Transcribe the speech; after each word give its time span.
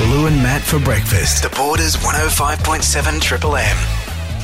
Lou 0.00 0.26
and 0.26 0.36
Matt 0.42 0.62
for 0.62 0.78
breakfast. 0.80 1.42
The 1.42 1.50
Borders 1.50 1.96
105.7 1.96 3.20
Triple 3.20 3.56
M. 3.56 3.76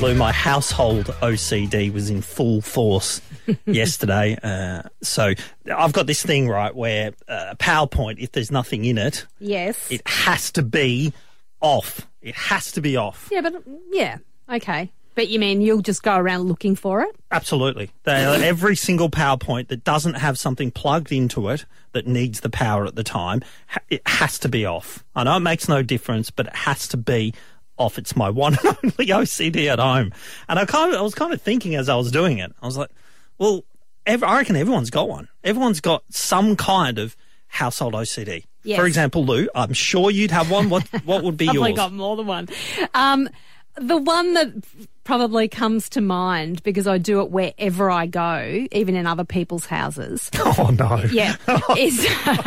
Lou, 0.03 0.15
my 0.15 0.31
household 0.31 1.07
OCD 1.23 1.93
was 1.93 2.11
in 2.11 2.21
full 2.23 2.61
force 2.61 3.21
yesterday. 3.67 4.37
Uh, 4.43 4.83
so 5.03 5.33
I've 5.75 5.93
got 5.93 6.07
this 6.07 6.23
thing, 6.23 6.49
right, 6.49 6.75
where 6.75 7.13
uh, 7.29 7.55
PowerPoint, 7.59 8.19
if 8.19 8.33
there's 8.33 8.51
nothing 8.51 8.85
in 8.85 8.99
it, 8.99 9.27
Yes. 9.41 9.91
it 9.91 10.07
has 10.07 10.53
to 10.53 10.63
be 10.63 11.13
off. 11.61 12.07
It 12.21 12.35
has 12.35 12.73
to 12.73 12.81
be 12.81 12.97
off. 12.97 13.29
yeah, 13.33 13.41
but 13.41 13.55
yeah, 13.91 14.19
okay. 14.53 14.93
But 15.17 15.29
you 15.29 15.39
mean 15.41 15.63
you'll 15.63 15.81
just 15.81 16.03
go 16.03 16.15
around 16.17 16.43
looking 16.43 16.77
for 16.77 17.01
it? 17.01 17.17
Absolutely. 17.33 17.91
They, 18.05 18.13
every 18.47 18.77
single 18.77 19.09
PowerPoint 19.11 19.69
that 19.69 19.83
doesn't 19.83 20.15
have 20.15 20.39
something 20.39 20.71
plugged 20.71 21.11
into 21.11 21.49
it 21.49 21.65
that 21.93 22.07
needs 22.07 22.41
the 22.41 22.51
power 22.51 22.85
at 22.85 22.95
the 22.97 23.03
time, 23.03 23.43
it 23.89 24.03
has 24.07 24.39
to 24.41 24.49
be 24.51 24.67
off. 24.67 25.03
I 25.17 25.25
know 25.25 25.39
it 25.39 25.41
makes 25.41 25.69
no 25.69 25.83
difference, 25.83 26.31
but 26.31 26.49
it 26.49 26.55
has 26.55 26.87
to 26.89 26.99
be 26.99 27.33
off. 27.79 27.97
It's 27.99 28.15
my 28.15 28.29
one 28.45 28.59
and 28.63 28.77
only 28.85 29.07
OCD 29.07 29.73
at 29.73 29.79
home. 29.79 30.13
And 30.51 30.59
I 30.59 30.67
kind 30.67 30.93
of, 30.93 31.01
I 31.01 31.03
was 31.03 31.15
kind 31.15 31.33
of 31.33 31.41
thinking 31.41 31.75
as 31.75 31.89
I 31.89 31.97
was 31.97 32.13
doing 32.13 32.37
it, 32.39 32.53
I 32.61 32.67
was 32.67 32.77
like, 32.77 32.91
well, 33.39 33.65
ev- 34.05 34.23
I 34.23 34.37
reckon 34.37 34.55
everyone's 34.55 34.91
got 34.91 35.09
one. 35.09 35.29
Everyone's 35.43 35.81
got 35.81 36.05
some 36.11 36.57
kind 36.57 36.99
of 36.99 37.17
household 37.49 37.95
OCD. 37.95 38.45
Yes. 38.65 38.79
For 38.79 38.87
example, 38.87 39.25
Lou, 39.25 39.49
I'm 39.55 39.73
sure 39.73 40.11
you'd 40.11 40.33
have 40.33 40.51
one. 40.51 40.69
What 40.69 40.83
what 41.07 41.23
would 41.25 41.39
be 41.39 41.47
yours? 41.53 41.69
I've 41.69 41.77
got 41.77 41.93
more 41.93 42.17
than 42.17 42.27
one. 42.27 42.49
Um, 42.93 43.31
the 43.77 43.97
one 43.97 44.35
that 44.35 44.53
probably 45.07 45.47
comes 45.47 45.89
to 45.91 46.01
mind 46.01 46.63
because 46.65 46.87
I 46.87 46.99
do 46.99 47.21
it 47.21 47.31
wherever 47.31 47.91
I 47.91 48.07
go, 48.07 48.67
even 48.73 48.97
in 48.97 49.07
other 49.07 49.25
people's 49.25 49.65
houses. 49.65 50.29
oh 50.39 50.75
no. 50.77 51.03
Yeah, 51.11 51.37
is 51.79 52.07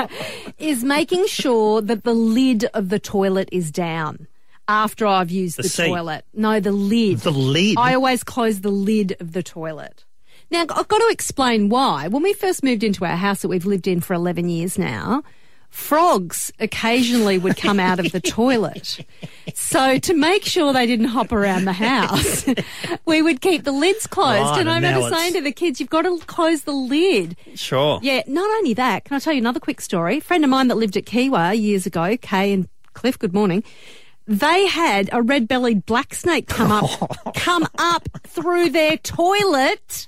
is 0.59 0.84
making 0.84 1.26
sure 1.26 1.81
that 1.81 2.03
the 2.03 2.14
lid 2.14 2.66
of 2.73 2.90
the 2.90 3.00
toilet 3.00 3.50
is 3.52 3.72
down 3.72 4.27
after 4.67 5.08
I've 5.08 5.31
used 5.31 5.58
the, 5.58 5.64
seat? 5.64 5.88
toilet. 5.88 6.25
No, 6.34 6.59
the 6.59 6.73
lid. 6.73 7.19
The 7.19 7.31
lid. 7.31 7.78
I 7.80 7.95
always 7.95 8.23
close 8.23 8.59
the 8.59 8.69
lid 8.69 9.16
of 9.19 9.31
the 9.31 9.41
toilet. 9.41 10.06
Now, 10.52 10.62
I've 10.62 10.88
got 10.88 10.97
to 10.97 11.09
explain 11.12 11.69
why. 11.69 12.08
When 12.08 12.23
we 12.23 12.34
first 12.34 12.64
moved 12.64 12.84
into 12.84 13.06
our 13.06 13.16
house 13.16 13.41
that 13.41 13.47
we've 13.47 13.66
lived 13.66 13.88
in 13.88 14.02
for 14.02 14.14
11 14.14 14.50
years 14.50 14.78
now, 14.78 15.23
frogs 15.70 16.52
occasionally 16.59 17.38
would 17.38 17.58
come 17.58 17.80
out 17.80 18.00
of 18.00 18.12
the 18.12 18.20
toilet. 18.22 19.06
So, 19.53 19.98
to 20.00 20.14
make 20.14 20.44
sure 20.45 20.73
they 20.73 20.86
didn't 20.86 21.08
hop 21.08 21.31
around 21.31 21.66
the 21.66 21.73
house, 21.73 22.45
we 23.06 23.22
would 23.22 23.42
keep 23.42 23.64
the 23.64 23.72
lids 23.72 24.08
closed. 24.08 24.42
Right, 24.52 24.59
and 24.62 24.70
I 24.70 24.75
remember 24.75 25.00
it's- 25.08 25.20
saying 25.20 25.34
to 25.34 25.42
the 25.42 25.52
kids, 25.52 25.80
you've 25.80 25.90
got 25.90 26.03
to 26.03 26.17
close 26.28 26.64
the 26.64 26.72
lid. 26.72 27.36
Sure. 27.56 28.00
Yeah, 28.02 28.22
not 28.28 28.50
only 28.58 28.73
that, 28.75 29.06
can 29.06 29.16
I 29.16 29.20
tell 29.20 29.34
you 29.34 29.40
another 29.40 29.59
quick 29.59 29.81
story? 29.81 30.17
A 30.17 30.22
friend 30.22 30.44
of 30.44 30.50
mine 30.50 30.67
that 30.67 30.75
lived 30.75 30.97
at 30.97 31.06
Kiewa 31.06 31.59
years 31.59 31.86
ago, 31.86 32.17
Kay 32.22 32.53
and 32.53 32.67
Cliff, 32.94 33.17
good 33.17 33.34
morning. 33.34 33.64
They 34.28 34.67
had 34.67 35.09
a 35.12 35.23
red 35.23 35.47
bellied 35.47 35.88
black 35.88 36.14
snake 36.14 36.47
come 36.47 36.72
up 36.72 37.34
come 37.36 37.67
up 37.80 38.08
through 38.28 38.70
their 38.70 38.97
toilet. 38.97 40.08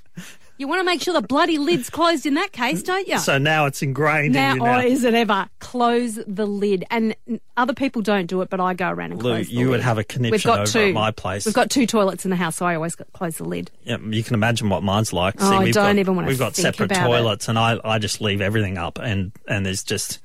You 0.62 0.68
want 0.68 0.78
to 0.78 0.84
make 0.84 1.02
sure 1.02 1.12
the 1.12 1.26
bloody 1.26 1.58
lid's 1.58 1.90
closed 1.90 2.24
in 2.24 2.34
that 2.34 2.52
case, 2.52 2.84
don't 2.84 3.08
you? 3.08 3.18
So 3.18 3.36
now 3.36 3.66
it's 3.66 3.82
ingrained 3.82 4.32
now, 4.34 4.50
in 4.52 4.56
you 4.58 4.62
now. 4.62 4.78
or 4.78 4.82
is 4.84 5.02
it 5.02 5.12
ever? 5.12 5.48
Close 5.58 6.20
the 6.24 6.46
lid. 6.46 6.84
And 6.88 7.16
other 7.56 7.74
people 7.74 8.00
don't 8.00 8.26
do 8.26 8.42
it, 8.42 8.48
but 8.48 8.60
I 8.60 8.72
go 8.72 8.88
around 8.88 9.10
and 9.10 9.20
Lou, 9.20 9.30
close 9.32 9.48
the 9.48 9.54
you 9.54 9.66
would 9.70 9.78
lid. 9.78 9.82
have 9.82 9.98
a 9.98 10.04
conniption 10.04 10.30
We've 10.30 10.44
got 10.44 10.60
over 10.60 10.70
two. 10.70 10.78
at 10.90 10.94
my 10.94 11.10
place. 11.10 11.46
We've 11.46 11.52
got 11.54 11.68
two 11.68 11.84
toilets 11.84 12.24
in 12.24 12.30
the 12.30 12.36
house, 12.36 12.54
so 12.54 12.66
I 12.66 12.76
always 12.76 12.94
close 12.94 13.38
the 13.38 13.44
lid. 13.44 13.72
Yeah, 13.82 13.96
you 13.98 14.22
can 14.22 14.34
imagine 14.34 14.68
what 14.68 14.84
mine's 14.84 15.12
like. 15.12 15.34
Oh, 15.40 15.52
I 15.52 15.64
we've 15.64 15.74
don't 15.74 15.96
got, 15.96 15.98
even 15.98 16.14
wanna 16.14 16.28
We've 16.28 16.38
got 16.38 16.54
separate 16.54 16.92
about 16.92 17.06
it. 17.06 17.08
toilets, 17.08 17.48
and 17.48 17.58
I, 17.58 17.80
I 17.84 17.98
just 17.98 18.20
leave 18.20 18.40
everything 18.40 18.78
up, 18.78 19.00
and 19.02 19.32
and 19.48 19.66
there's 19.66 19.82
just 19.82 20.20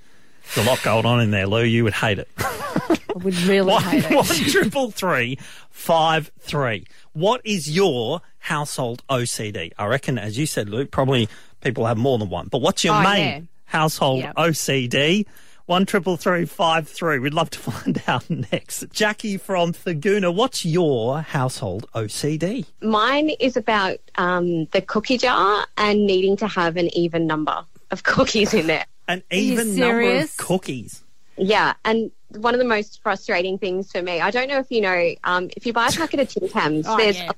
there's 0.53 0.67
a 0.67 0.69
lot 0.69 0.83
going 0.83 1.07
on 1.07 1.19
in 1.19 1.31
there, 1.31 1.47
Lou. 1.47 1.63
You 1.63 1.83
would 1.83 1.93
hate 1.93 2.19
it. 2.19 2.29
I 2.37 2.99
would 3.15 3.35
really 3.41 3.71
One 3.71 3.81
hate 3.81 4.05
it. 4.05 4.15
one 4.15 4.25
triple 4.25 4.91
three 4.91 5.39
five 5.71 6.29
three. 6.41 6.85
What 7.13 7.41
is 7.43 7.67
your 7.75 8.21
household 8.51 9.03
OCD? 9.09 9.71
I 9.77 9.85
reckon, 9.87 10.17
as 10.17 10.37
you 10.37 10.45
said, 10.45 10.69
Luke, 10.69 10.89
probably 10.91 11.27
people 11.61 11.85
have 11.85 11.97
more 11.97 12.17
than 12.17 12.29
one. 12.29 12.47
But 12.47 12.59
what's 12.61 12.83
your 12.83 12.95
Oh, 12.95 13.01
main 13.03 13.23
yeah. 13.25 13.41
household 13.65 14.19
Yep. 14.21 14.35
OCD? 14.35 15.25
One 15.65 15.85
triple 15.85 16.15
three 16.15 16.45
five 16.45 16.87
three. 16.87 17.19
We'd 17.19 17.33
love 17.33 17.49
to 17.49 17.59
find 17.71 18.01
out 18.07 18.29
next. 18.29 18.85
Jackie 18.93 19.35
from 19.35 19.73
Thurgoona, 19.73 20.33
what's 20.33 20.63
your 20.65 21.19
household 21.21 21.89
OCD? 21.93 22.65
Mine 22.81 23.31
is 23.41 23.57
about 23.57 23.97
um, 24.15 24.65
the 24.71 24.81
cookie 24.81 25.17
jar 25.17 25.65
and 25.77 26.05
needing 26.07 26.37
to 26.37 26.47
have 26.47 26.77
an 26.77 26.87
even 26.95 27.27
number 27.27 27.65
of 27.91 28.03
cookies 28.13 28.53
in 28.53 28.67
there. 28.67 28.85
An 29.09 29.23
even 29.29 29.75
number 29.75 30.09
of 30.19 30.37
cookies. 30.37 31.03
Yeah, 31.37 31.73
and 31.85 32.11
one 32.29 32.53
of 32.55 32.59
the 32.59 32.65
most 32.65 33.01
frustrating 33.03 33.57
things 33.57 33.91
for 33.91 34.01
me, 34.01 34.21
I 34.21 34.31
don't 34.31 34.47
know 34.47 34.57
if 34.59 34.71
you 34.71 34.81
know, 34.81 35.13
um, 35.25 35.49
if 35.55 35.65
you 35.65 35.73
buy 35.73 35.87
a 35.87 35.91
packet 35.91 36.19
of 36.21 36.29
Tim 36.29 36.47
Tams, 36.49 36.85
Oh, 36.87 36.97
there's 36.97 37.17
yeah. 37.17 37.23
11 37.25 37.35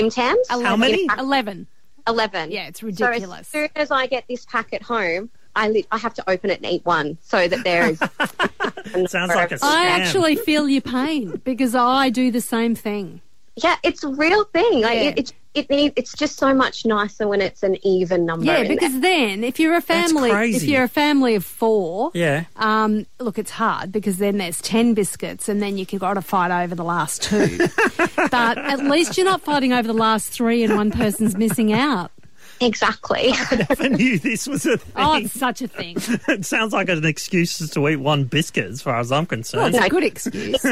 Tim 0.00 0.10
Tams. 0.10 0.46
How 0.48 0.76
many? 0.76 1.06
11. 1.18 1.66
11. 2.08 2.50
Yeah, 2.50 2.68
it's 2.68 2.80
So 2.80 2.86
ridiculous. 2.86 3.40
as 3.40 3.46
soon 3.48 3.68
as 3.76 3.90
I 3.90 4.06
get 4.06 4.24
this 4.28 4.44
packet 4.46 4.82
home, 4.82 5.30
I, 5.56 5.68
li- 5.68 5.86
I 5.92 5.98
have 5.98 6.14
to 6.14 6.30
open 6.30 6.50
it 6.50 6.58
and 6.62 6.66
eat 6.66 6.84
one 6.84 7.18
so 7.22 7.46
that 7.48 7.64
there 7.64 7.88
is. 7.90 7.98
Sounds 9.10 9.34
like 9.34 9.52
a 9.52 9.58
I 9.62 9.86
scam. 9.86 9.98
actually 10.00 10.36
feel 10.36 10.68
your 10.68 10.80
pain 10.80 11.40
because 11.44 11.74
I 11.74 12.08
do 12.10 12.30
the 12.30 12.40
same 12.40 12.74
thing. 12.74 13.20
Yeah, 13.56 13.76
it's 13.82 14.04
a 14.04 14.08
real 14.08 14.44
thing. 14.44 14.80
Like 14.80 14.94
Yeah. 14.96 15.02
it, 15.10 15.18
it, 15.18 15.32
it 15.54 15.68
need, 15.68 15.92
it's 15.96 16.12
just 16.14 16.36
so 16.38 16.54
much 16.54 16.86
nicer 16.86 17.26
when 17.26 17.40
it's 17.40 17.62
an 17.64 17.76
even 17.84 18.24
number. 18.24 18.46
Yeah, 18.46 18.62
because 18.68 18.92
there. 18.92 19.00
then 19.00 19.42
if 19.44 19.58
you're 19.58 19.74
a 19.76 19.80
family, 19.80 20.30
if 20.30 20.62
you're 20.62 20.84
a 20.84 20.88
family 20.88 21.34
of 21.34 21.44
four, 21.44 22.10
Yeah. 22.14 22.44
um, 22.56 23.06
look, 23.18 23.38
it's 23.38 23.50
hard 23.50 23.90
because 23.90 24.18
then 24.18 24.38
there's 24.38 24.60
ten 24.60 24.94
biscuits, 24.94 25.48
and 25.48 25.60
then 25.60 25.76
you 25.76 25.86
have 25.90 26.00
got 26.00 26.14
to 26.14 26.22
fight 26.22 26.50
over 26.62 26.74
the 26.74 26.84
last 26.84 27.22
two. 27.22 27.58
but 28.30 28.58
at 28.58 28.84
least 28.84 29.16
you're 29.16 29.26
not 29.26 29.40
fighting 29.42 29.72
over 29.72 29.88
the 29.88 29.92
last 29.94 30.28
three, 30.30 30.62
and 30.62 30.76
one 30.76 30.90
person's 30.92 31.36
missing 31.36 31.72
out. 31.72 32.12
exactly. 32.60 33.30
I 33.32 33.66
never 33.68 33.88
knew 33.96 34.18
this 34.18 34.46
was 34.46 34.66
a 34.66 34.76
thing. 34.76 34.92
Oh, 34.94 35.16
it's 35.16 35.32
such 35.32 35.62
a 35.62 35.66
thing. 35.68 35.96
it 36.28 36.44
sounds 36.44 36.72
like 36.72 36.88
an 36.90 37.04
excuse 37.04 37.58
just 37.58 37.72
to 37.74 37.88
eat 37.88 37.96
one 37.96 38.24
biscuit, 38.24 38.66
as 38.66 38.82
far 38.82 39.00
as 39.00 39.10
I'm 39.10 39.22
Well, 39.22 39.26
concerned. 39.26 39.74
it's 39.74 39.84
a 39.84 39.88
good 39.88 40.04
excuse. 40.04 40.62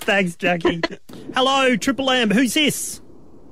Thanks, 0.00 0.36
Jackie. 0.36 0.82
Hello, 1.34 1.76
Triple 1.76 2.10
M. 2.10 2.30
Who's 2.30 2.54
this? 2.54 3.00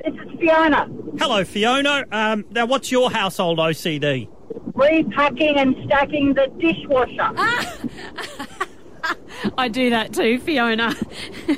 This 0.04 0.14
is 0.14 0.38
Fiona. 0.38 0.88
Hello, 1.19 1.44
Fiona. 1.44 2.04
Um, 2.12 2.44
now, 2.50 2.66
what's 2.66 2.91
your 2.92 3.10
household 3.10 3.59
OCD? 3.59 4.28
Repacking 4.75 5.56
and 5.56 5.75
stacking 5.86 6.34
the 6.34 6.47
dishwasher. 6.59 7.32
I 9.56 9.69
do 9.69 9.91
that 9.91 10.12
too, 10.12 10.38
Fiona. 10.41 10.94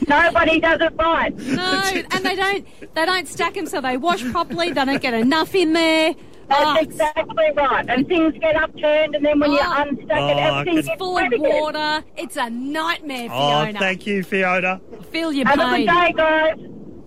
Nobody 0.08 0.60
does 0.60 0.80
it 0.80 0.92
right. 0.98 1.36
No, 1.38 1.82
and 2.10 2.24
they 2.24 2.36
don't. 2.36 2.66
They 2.94 3.06
don't 3.06 3.26
stack 3.28 3.54
them 3.54 3.66
so 3.66 3.80
they 3.80 3.96
wash 3.96 4.22
properly. 4.30 4.70
They 4.72 4.84
don't 4.84 5.02
get 5.02 5.14
enough 5.14 5.54
in 5.54 5.72
there. 5.72 6.14
That's 6.48 6.62
Oh, 6.64 6.76
exactly 6.80 7.44
right. 7.56 7.84
And 7.88 8.06
things 8.08 8.34
get 8.40 8.56
upturned, 8.56 9.14
and 9.14 9.24
then 9.24 9.38
when 9.40 9.52
you 9.52 9.60
Oh. 9.60 9.84
unstack 9.84 10.18
Oh, 10.20 10.28
it, 10.28 10.36
I 10.36 10.60
everything 10.60 10.82
can- 10.82 10.98
full 10.98 11.16
of 11.18 11.32
water. 11.36 12.04
It's 12.16 12.36
a 12.36 12.50
nightmare, 12.50 13.28
Fiona. 13.28 13.34
Oh, 13.34 13.62
Fiona. 13.64 13.78
thank 13.78 14.06
you, 14.06 14.22
Fiona. 14.24 14.80
Feel 15.10 15.32
your 15.32 15.46
Have 15.46 15.60
a 15.60 15.76
good 15.76 15.86
day, 15.86 16.12
guys. 16.16 16.58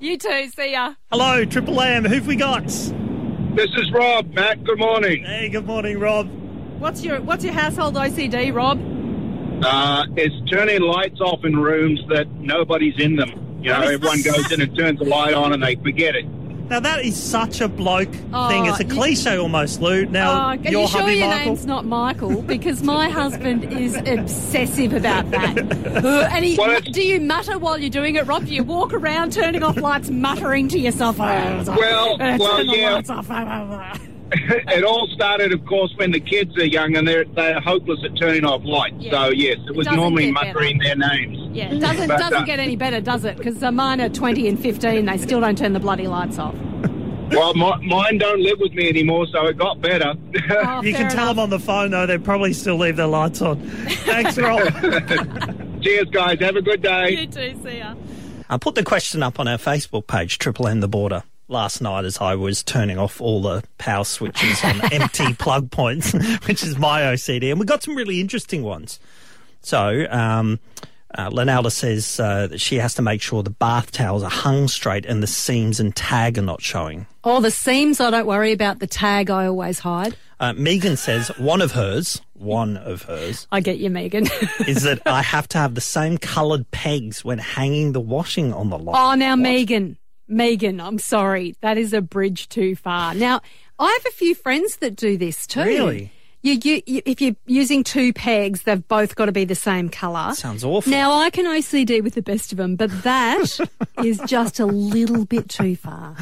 You 0.03 0.17
too. 0.17 0.49
See 0.49 0.73
ya. 0.73 0.95
Hello, 1.11 1.45
Triple 1.45 1.79
M. 1.79 2.03
Who've 2.03 2.27
we 2.27 2.35
got? 2.35 2.65
This 2.65 3.69
is 3.77 3.89
Rob, 3.93 4.33
Matt. 4.33 4.61
Good 4.65 4.77
morning. 4.77 5.23
Hey, 5.23 5.47
good 5.47 5.65
morning, 5.65 5.97
Rob. 5.97 6.29
What's 6.77 7.05
your 7.05 7.21
What's 7.21 7.45
your 7.45 7.53
household 7.53 7.95
OCD, 7.95 8.53
Rob? 8.53 8.81
Uh, 9.63 10.03
it's 10.17 10.35
turning 10.51 10.81
lights 10.81 11.21
off 11.21 11.45
in 11.45 11.55
rooms 11.55 12.01
that 12.09 12.29
nobody's 12.31 12.99
in 12.99 13.15
them. 13.15 13.29
You 13.61 13.69
know, 13.69 13.79
everyone 13.79 14.21
goes 14.23 14.51
in 14.51 14.59
and 14.59 14.77
turns 14.77 14.99
the 14.99 15.05
light 15.05 15.35
on 15.35 15.53
and 15.53 15.63
they 15.63 15.75
forget 15.75 16.17
it. 16.17 16.25
Now, 16.69 16.79
that 16.79 17.03
is 17.05 17.21
such 17.21 17.61
a 17.61 17.67
bloke 17.67 18.09
Oh, 18.33 18.47
thing. 18.49 18.65
It's 18.65 18.79
a 18.79 18.83
you- 18.85 18.89
cliche 18.89 19.37
almost, 19.37 19.81
Lou. 19.81 20.05
Now, 20.05 20.31
Oh, 20.31 20.35
are 20.35 20.55
your 20.55 20.81
you 20.83 20.87
sure 20.87 21.01
hubby, 21.01 21.15
your 21.15 21.27
Michael. 21.27 21.45
name's 21.45 21.65
not 21.65 21.85
Michael? 21.85 22.41
Because 22.41 22.81
my 22.81 23.09
husband 23.09 23.65
is 23.73 23.95
obsessive 23.95 24.93
about 24.93 25.29
that. 25.31 25.57
Uh, 26.03 26.27
and 26.31 26.43
he, 26.43 26.57
Well, 26.57 26.81
do 26.81 27.01
you 27.01 27.21
mutter 27.21 27.57
while 27.57 27.77
you're 27.77 27.89
doing 27.89 28.15
it, 28.15 28.25
Rob? 28.25 28.45
Do 28.45 28.53
you 28.53 28.63
walk 28.63 28.93
around 28.93 29.31
turning 29.31 29.63
off 29.63 29.77
lights, 29.77 30.09
muttering 30.09 30.67
to 30.69 30.79
yourself? 30.79 31.17
"Oh. 31.19 31.23
Well, 31.77 32.13
Uh, 32.21 32.37
well, 32.39 32.57
turn 32.57 32.67
the 32.67 32.77
yeah. 32.77 33.97
lights 34.35 34.67
off." 34.67 34.73
it 34.77 34.83
all 34.83 35.07
started, 35.13 35.53
of 35.53 35.65
course, 35.65 35.93
when 35.97 36.11
the 36.11 36.19
kids 36.19 36.57
are 36.57 36.65
young 36.65 36.95
and 36.95 37.07
they're 37.07 37.25
they're 37.25 37.59
hopeless 37.61 37.99
at 38.03 38.17
turning 38.19 38.45
off 38.45 38.61
lights. 38.63 38.95
Yeah. 38.99 39.11
So 39.11 39.29
yes, 39.29 39.57
it 39.67 39.75
was 39.75 39.85
doesn't 39.85 39.99
normally 39.99 40.27
get 40.27 40.35
better. 40.35 40.53
muttering 40.53 40.77
their 40.79 40.95
names. 40.95 41.37
Yeah, 41.55 41.71
it 41.71 41.79
doesn't 41.79 42.07
But, 42.07 42.17
doesn't 42.17 42.33
uh, 42.33 42.45
get 42.45 42.59
any 42.59 42.75
better, 42.75 42.99
does 42.99 43.25
it? 43.25 43.37
Because 43.37 43.61
uh, 43.61 43.71
mine 43.71 44.01
are 44.01 44.09
20 44.09 44.47
and 44.47 44.59
15. 44.59 45.05
They 45.05 45.17
still 45.17 45.39
don't 45.39 45.57
turn 45.57 45.73
the 45.73 45.79
bloody 45.79 46.07
lights 46.07 46.39
off. 46.39 46.55
Well, 47.31 47.53
my, 47.55 47.77
mine 47.77 48.17
don't 48.17 48.41
live 48.41 48.59
with 48.59 48.73
me 48.73 48.89
anymore, 48.89 49.25
so 49.31 49.45
it 49.47 49.57
got 49.57 49.81
better. 49.81 50.13
Oh, 50.51 50.81
You 50.83 50.93
fair 50.93 51.03
can 51.03 51.11
tell 51.11 51.27
them 51.27 51.39
on 51.39 51.49
the 51.49 51.59
phone, 51.59 51.91
though, 51.91 52.05
they 52.05 52.17
probably 52.17 52.53
still 52.53 52.77
leave 52.77 52.95
their 52.95 53.07
lights 53.07 53.41
on. 53.41 53.59
Thanks, 53.61 54.37
Rob. 54.37 54.61
Cheers, 55.81 56.09
guys. 56.11 56.39
Have 56.41 56.55
a 56.55 56.61
good 56.61 56.81
day. 56.81 57.11
You 57.21 57.27
too. 57.27 57.59
See 57.63 57.77
ya. 57.79 57.95
I 58.49 58.57
put 58.57 58.75
the 58.75 58.83
question 58.83 59.23
up 59.23 59.39
on 59.39 59.47
our 59.47 59.57
Facebook 59.57 60.05
page, 60.07 60.37
Triple 60.37 60.67
M 60.67 60.79
the 60.81 60.87
Border, 60.87 61.23
last 61.47 61.81
night 61.81 62.05
as 62.05 62.19
I 62.19 62.35
was 62.35 62.63
turning 62.63 62.97
off 62.97 63.21
all 63.21 63.41
the 63.41 63.63
power 63.77 64.03
switches 64.03 64.63
on 64.63 64.81
empty 64.93 65.33
plug 65.33 65.71
points, 65.71 66.13
which 66.45 66.63
is 66.63 66.77
my 66.77 67.01
OCD. 67.01 67.51
And 67.51 67.59
we 67.59 67.65
got 67.65 67.83
some 67.83 67.95
really 67.95 68.19
interesting 68.19 68.63
ones. 68.63 68.99
So, 69.61 70.05
um, 70.09 70.59
uh, 71.15 71.29
Lenalda 71.29 71.71
says 71.71 72.19
uh, 72.19 72.47
that 72.47 72.59
she 72.59 72.77
has 72.77 72.95
to 72.95 73.01
make 73.01 73.21
sure 73.21 73.43
the 73.43 73.51
bath 73.51 73.91
towels 73.91 74.23
are 74.23 74.29
hung 74.29 74.67
straight 74.67 75.05
and 75.05 75.21
the 75.21 75.27
seams 75.27 75.79
and 75.79 75.95
tag 75.95 76.37
are 76.37 76.43
not 76.43 76.61
showing. 76.61 77.05
Oh, 77.23 77.39
the 77.39 77.51
seams, 77.51 77.99
I 77.99 78.09
don't 78.09 78.25
worry 78.25 78.51
about. 78.51 78.79
The 78.79 78.87
tag, 78.87 79.29
I 79.29 79.45
always 79.45 79.79
hide. 79.79 80.15
Uh, 80.39 80.53
Megan 80.53 80.97
says 80.97 81.29
one 81.37 81.61
of 81.61 81.71
hers, 81.71 82.19
one 82.33 82.75
of 82.77 83.03
hers, 83.03 83.47
I 83.51 83.61
get 83.61 83.77
you, 83.77 83.89
Megan. 83.89 84.27
is 84.67 84.83
that 84.83 85.01
I 85.05 85.21
have 85.21 85.47
to 85.49 85.57
have 85.57 85.75
the 85.75 85.81
same 85.81 86.17
coloured 86.17 86.69
pegs 86.71 87.23
when 87.23 87.37
hanging 87.37 87.93
the 87.93 88.01
washing 88.01 88.51
on 88.51 88.69
the 88.69 88.77
line. 88.77 88.95
Oh, 88.97 89.15
now, 89.15 89.35
Megan, 89.35 89.97
Megan, 90.27 90.79
I'm 90.79 90.99
sorry. 90.99 91.55
That 91.61 91.77
is 91.77 91.93
a 91.93 92.01
bridge 92.01 92.49
too 92.49 92.75
far. 92.75 93.13
Now, 93.13 93.41
I 93.79 93.91
have 93.91 94.11
a 94.11 94.15
few 94.15 94.35
friends 94.35 94.77
that 94.77 94.95
do 94.95 95.17
this 95.17 95.45
too. 95.47 95.61
Really? 95.61 96.11
You, 96.41 96.59
you, 96.61 96.81
you, 96.85 97.01
if 97.05 97.21
you're 97.21 97.37
using 97.45 97.85
two 97.85 98.11
pegs, 98.11 98.63
they've 98.63 98.85
both 98.89 99.15
got 99.15 99.27
to 99.27 99.31
be 99.31 99.45
the 99.45 99.55
same 99.55 99.87
colour. 99.87 100.33
Sounds 100.33 100.65
awful. 100.65 100.91
Now, 100.91 101.13
I 101.13 101.29
can 101.29 101.45
OCD 101.45 102.03
with 102.03 102.15
the 102.15 102.21
best 102.21 102.51
of 102.51 102.57
them, 102.57 102.75
but 102.75 102.91
that 103.03 103.59
is 104.03 104.19
just 104.27 104.59
a 104.59 104.65
little 104.65 105.23
bit 105.23 105.47
too 105.47 105.77
far. 105.77 106.17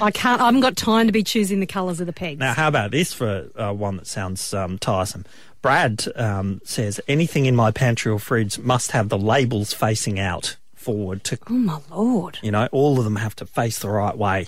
I 0.00 0.10
can't, 0.10 0.40
I 0.40 0.46
haven't 0.46 0.60
got 0.60 0.76
time 0.76 1.06
to 1.06 1.12
be 1.12 1.22
choosing 1.22 1.60
the 1.60 1.66
colours 1.66 2.00
of 2.00 2.06
the 2.06 2.12
pegs. 2.12 2.40
Now, 2.40 2.52
how 2.52 2.66
about 2.66 2.90
this 2.90 3.12
for 3.12 3.48
uh, 3.54 3.72
one 3.72 3.98
that 3.98 4.08
sounds 4.08 4.52
um, 4.52 4.76
tiresome? 4.78 5.24
Brad 5.62 6.04
um, 6.16 6.60
says 6.64 7.00
anything 7.06 7.46
in 7.46 7.54
my 7.54 7.70
pantry 7.70 8.10
or 8.10 8.18
fridge 8.18 8.58
must 8.58 8.90
have 8.90 9.08
the 9.08 9.16
labels 9.16 9.72
facing 9.72 10.18
out 10.18 10.56
forward 10.84 11.24
to, 11.24 11.38
oh, 11.48 11.52
my 11.54 11.78
Lord. 11.90 12.38
you 12.42 12.50
know, 12.50 12.68
all 12.72 12.98
of 12.98 13.04
them 13.04 13.16
have 13.16 13.34
to 13.36 13.46
face 13.46 13.78
the 13.80 13.88
right 13.88 14.16
way. 14.16 14.46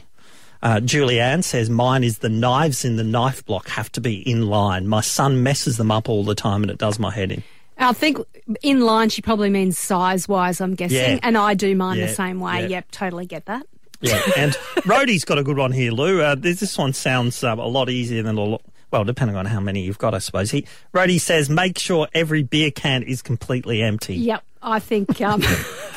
Uh, 0.63 0.77
Julianne 0.81 1.45
says 1.45 1.69
mine 1.71 2.03
is 2.03 2.19
the 2.19 2.29
knives 2.29 2.85
in 2.85 2.97
the 2.97 3.05
knife 3.05 3.45
block 3.45 3.69
have 3.69 3.91
to 3.93 4.01
be 4.01 4.17
in 4.29 4.49
line. 4.49 4.87
My 4.89 5.01
son 5.01 5.43
messes 5.43 5.77
them 5.77 5.91
up 5.91 6.09
all 6.09 6.25
the 6.25 6.35
time 6.35 6.63
and 6.63 6.71
it 6.71 6.79
does 6.79 6.99
my 6.99 7.11
head 7.11 7.31
in. 7.33 7.43
I 7.79 7.93
think 7.93 8.19
in 8.63 8.81
line 8.81 9.11
she 9.11 9.21
probably 9.21 9.51
means 9.51 9.79
size 9.79 10.27
wise, 10.27 10.61
I'm 10.63 10.75
guessing. 10.75 10.97
Yeah. 10.97 11.19
And 11.23 11.37
I 11.37 11.55
do 11.55 11.77
mine 11.77 11.99
Yeah, 11.99 12.07
the 12.07 12.15
same 12.15 12.41
way. 12.41 12.63
yeah. 12.63 12.69
Yep, 12.69 12.91
totally 12.91 13.27
get 13.27 13.45
that. 13.47 13.67
Yeah, 14.01 14.21
and 14.37 14.53
Rhodey's 14.85 15.25
got 15.25 15.39
a 15.39 15.43
good 15.45 15.57
one 15.59 15.73
here, 15.73 15.93
Lou. 15.93 16.21
Uh, 16.23 16.35
this, 16.35 16.61
this 16.61 16.77
one 16.79 16.93
sounds 16.95 17.43
um, 17.45 17.59
a 17.59 17.67
lot 17.67 17.91
easier 17.91 18.23
than 18.23 18.37
a 18.39 18.43
lot. 18.43 18.63
Well, 18.91 19.05
depending 19.05 19.37
on 19.37 19.47
how 19.47 19.61
many 19.61 19.83
you've 19.83 19.99
got, 19.99 20.15
I 20.15 20.19
suppose. 20.19 20.51
He, 20.53 20.67
Rhodey 20.95 21.21
says, 21.21 21.51
make 21.51 21.79
sure 21.79 22.09
every 22.15 22.43
beer 22.43 22.71
can 22.71 23.03
is 23.03 23.21
completely 23.21 23.83
empty. 23.83 24.15
Yep, 24.17 24.43
I 24.63 24.79
think 24.79 25.21
um, 25.21 25.43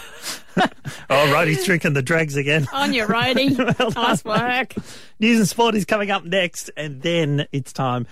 Oh, 1.11 1.25
Rhodey's 1.33 1.65
drinking 1.65 1.93
the 1.93 2.03
dregs 2.03 2.35
again. 2.35 2.67
on 2.73 2.93
your 2.93 3.07
roadie. 3.07 3.57
nice 3.95 4.23
work. 4.23 4.75
News 5.19 5.39
and 5.39 5.47
sport 5.47 5.73
is 5.73 5.85
coming 5.85 6.11
up 6.11 6.23
next, 6.23 6.69
and 6.77 7.01
then 7.01 7.47
it's 7.51 7.73
time 7.73 8.05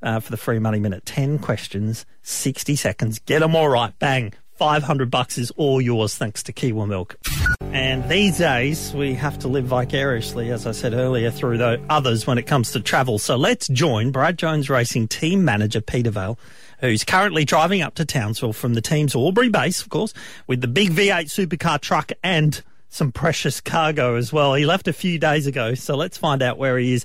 uh, 0.00 0.20
for 0.20 0.30
the 0.30 0.36
free 0.36 0.60
money 0.60 0.78
minute. 0.78 1.04
Ten 1.04 1.38
questions, 1.40 2.06
sixty 2.22 2.76
seconds. 2.76 3.18
Get 3.20 3.40
them 3.40 3.56
all 3.56 3.68
right. 3.68 3.98
Bang. 3.98 4.32
Five 4.52 4.84
hundred 4.84 5.10
bucks 5.10 5.38
is 5.38 5.50
all 5.52 5.80
yours, 5.80 6.16
thanks 6.16 6.42
to 6.44 6.52
Kiewa 6.52 6.86
Milk. 6.86 7.16
And 7.60 8.08
these 8.08 8.38
days, 8.38 8.94
we 8.94 9.14
have 9.14 9.38
to 9.40 9.48
live 9.48 9.64
vicariously, 9.66 10.50
as 10.50 10.66
I 10.66 10.72
said 10.72 10.94
earlier, 10.94 11.30
through 11.30 11.58
the 11.58 11.80
others 11.90 12.26
when 12.26 12.38
it 12.38 12.46
comes 12.46 12.72
to 12.72 12.80
travel. 12.80 13.18
So 13.18 13.36
let's 13.36 13.66
join 13.68 14.12
Brad 14.12 14.38
Jones 14.38 14.70
Racing 14.70 15.08
team 15.08 15.44
manager 15.44 15.80
Peter 15.80 16.10
Vale, 16.10 16.38
who's 16.80 17.04
currently 17.04 17.44
driving 17.44 17.82
up 17.82 17.94
to 17.94 18.04
Townsville 18.04 18.52
from 18.52 18.74
the 18.74 18.80
team's 18.80 19.14
Albury 19.14 19.48
base, 19.48 19.82
of 19.82 19.88
course, 19.88 20.12
with 20.46 20.60
the 20.60 20.68
big 20.68 20.90
V8 20.90 21.26
supercar 21.26 21.80
truck 21.80 22.12
and 22.22 22.62
some 22.88 23.12
precious 23.12 23.60
cargo 23.60 24.16
as 24.16 24.32
well. 24.32 24.54
He 24.54 24.64
left 24.64 24.88
a 24.88 24.92
few 24.92 25.18
days 25.18 25.46
ago, 25.46 25.74
so 25.74 25.96
let's 25.96 26.16
find 26.16 26.42
out 26.42 26.58
where 26.58 26.78
he 26.78 26.94
is. 26.94 27.04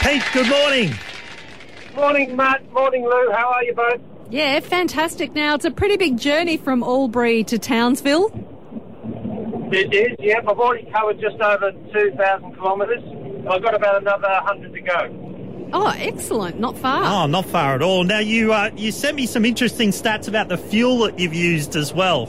Pete, 0.00 0.22
good 0.32 0.48
morning. 0.48 0.94
Morning, 1.94 2.36
Matt. 2.36 2.70
Morning, 2.72 3.04
Lou. 3.04 3.30
How 3.32 3.52
are 3.52 3.64
you 3.64 3.74
both? 3.74 4.00
Yeah, 4.30 4.60
fantastic. 4.60 5.34
Now, 5.34 5.54
it's 5.54 5.64
a 5.64 5.70
pretty 5.70 5.96
big 5.96 6.18
journey 6.18 6.56
from 6.56 6.82
Albury 6.82 7.44
to 7.44 7.58
Townsville. 7.58 8.30
It 9.72 9.92
is, 9.94 10.16
yeah. 10.18 10.38
I've 10.38 10.58
already 10.58 10.90
covered 10.90 11.20
just 11.20 11.40
over 11.40 11.72
2,000 11.92 12.54
kilometres. 12.54 13.02
I've 13.48 13.62
got 13.62 13.74
about 13.74 14.02
another 14.02 14.28
100 14.28 14.72
to 14.72 14.80
go. 14.80 15.21
Oh, 15.72 15.94
excellent. 15.96 16.60
Not 16.60 16.76
far. 16.76 17.02
Oh, 17.04 17.26
not 17.26 17.46
far 17.46 17.74
at 17.74 17.82
all. 17.82 18.04
Now 18.04 18.18
you 18.18 18.52
uh, 18.52 18.70
you 18.76 18.92
sent 18.92 19.16
me 19.16 19.26
some 19.26 19.44
interesting 19.44 19.90
stats 19.90 20.28
about 20.28 20.48
the 20.48 20.58
fuel 20.58 20.98
that 20.98 21.18
you've 21.18 21.34
used 21.34 21.76
as 21.76 21.92
well. 21.94 22.26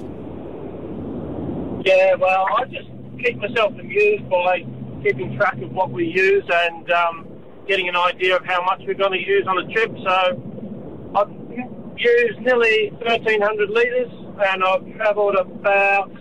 Yeah, 1.86 2.16
well, 2.16 2.48
I 2.58 2.66
just 2.66 2.88
keep 3.22 3.38
myself 3.38 3.74
amused 3.78 4.30
by 4.30 4.66
keeping 5.04 5.36
track 5.36 5.62
of 5.62 5.72
what 5.72 5.92
we 5.92 6.06
use 6.06 6.46
and 6.50 6.90
um, 6.92 7.28
getting 7.68 7.90
an 7.90 7.96
idea 7.98 8.38
of 8.38 8.46
how 8.46 8.64
much 8.64 8.82
we're 8.88 8.94
going 8.94 9.12
to 9.12 9.20
use 9.20 9.46
on 9.48 9.58
a 9.58 9.74
trip. 9.74 9.92
So 10.04 11.12
I've 11.16 11.32
used 11.98 12.40
nearly 12.40 12.92
1,300 13.00 13.70
litres 13.70 14.12
and 14.48 14.64
I've 14.64 14.96
travelled 14.96 15.36
about 15.36 16.12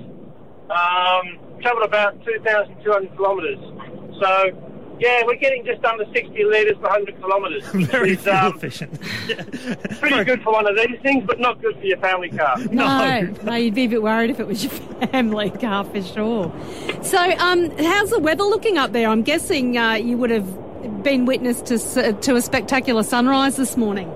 um, 0.71 1.39
travelled 1.61 1.85
about 1.85 2.25
2,200 2.25 3.17
kilometres. 3.17 3.59
So 4.21 4.62
yeah, 4.99 5.23
we're 5.27 5.37
getting 5.37 5.65
just 5.65 5.85
under 5.85 6.05
60 6.13 6.45
litres 6.45 6.77
per 6.77 6.89
100 6.89 7.21
kilometres. 7.21 7.65
Very 7.91 8.13
is, 8.13 8.23
fuel 8.23 8.37
um, 8.37 8.57
efficient. 8.57 9.01
pretty 10.01 10.25
good 10.25 10.43
for 10.43 10.53
one 10.53 10.67
of 10.67 10.77
these 10.77 11.01
things, 11.01 11.25
but 11.27 11.41
not 11.41 11.61
good 11.61 11.77
for 11.77 11.85
your 11.85 11.99
family 11.99 12.31
car. 12.31 12.57
No, 12.73 13.21
no, 13.43 13.55
you'd 13.55 13.75
be 13.75 13.85
a 13.85 13.89
bit 13.89 14.03
worried 14.03 14.31
if 14.31 14.41
it 14.41 14.47
was 14.47 14.65
your 14.65 14.73
family 15.09 15.51
car 15.51 15.85
for 15.85 16.03
sure. 16.03 16.53
So, 17.03 17.19
um, 17.19 17.71
how's 17.79 18.11
the 18.11 18.19
weather 18.19 18.45
looking 18.45 18.79
up 18.79 18.93
there? 18.93 19.09
I'm 19.09 19.23
guessing 19.23 19.77
uh, 19.77 19.95
you 19.95 20.17
would 20.17 20.31
have 20.31 21.03
been 21.03 21.27
witness 21.27 21.61
to 21.63 22.13
to 22.13 22.37
a 22.37 22.41
spectacular 22.41 23.03
sunrise 23.03 23.57
this 23.57 23.77
morning. 23.77 24.09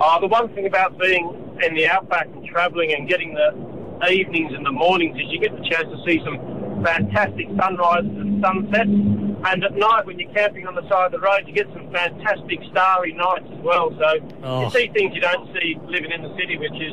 Uh, 0.00 0.18
the 0.18 0.26
one 0.26 0.48
thing 0.54 0.66
about 0.66 0.98
being 0.98 1.56
in 1.62 1.74
the 1.74 1.86
outback 1.86 2.26
and 2.26 2.44
travelling 2.46 2.92
and 2.92 3.08
getting 3.08 3.34
the 3.34 4.10
evenings 4.10 4.52
and 4.52 4.66
the 4.66 4.72
mornings 4.72 5.16
is 5.16 5.30
you 5.30 5.38
get 5.38 5.56
the 5.56 5.64
chance 5.68 5.88
to 5.88 6.02
see 6.04 6.20
some 6.24 6.38
fantastic 6.82 7.46
sunrises 7.56 8.10
and 8.10 8.42
sunsets. 8.42 9.21
And 9.44 9.64
at 9.64 9.74
night, 9.76 10.06
when 10.06 10.18
you're 10.18 10.32
camping 10.32 10.66
on 10.66 10.74
the 10.74 10.82
side 10.88 11.06
of 11.06 11.12
the 11.12 11.18
road, 11.18 11.42
you 11.46 11.52
get 11.52 11.66
some 11.72 11.90
fantastic 11.90 12.60
starry 12.70 13.12
nights 13.12 13.44
as 13.52 13.58
well. 13.58 13.90
So 13.98 14.20
Oh. 14.44 14.62
you 14.64 14.70
see 14.70 14.88
things 14.94 15.14
you 15.14 15.20
don't 15.20 15.48
see 15.52 15.76
living 15.86 16.12
in 16.12 16.22
the 16.22 16.34
city, 16.36 16.56
which 16.58 16.72
is 16.80 16.92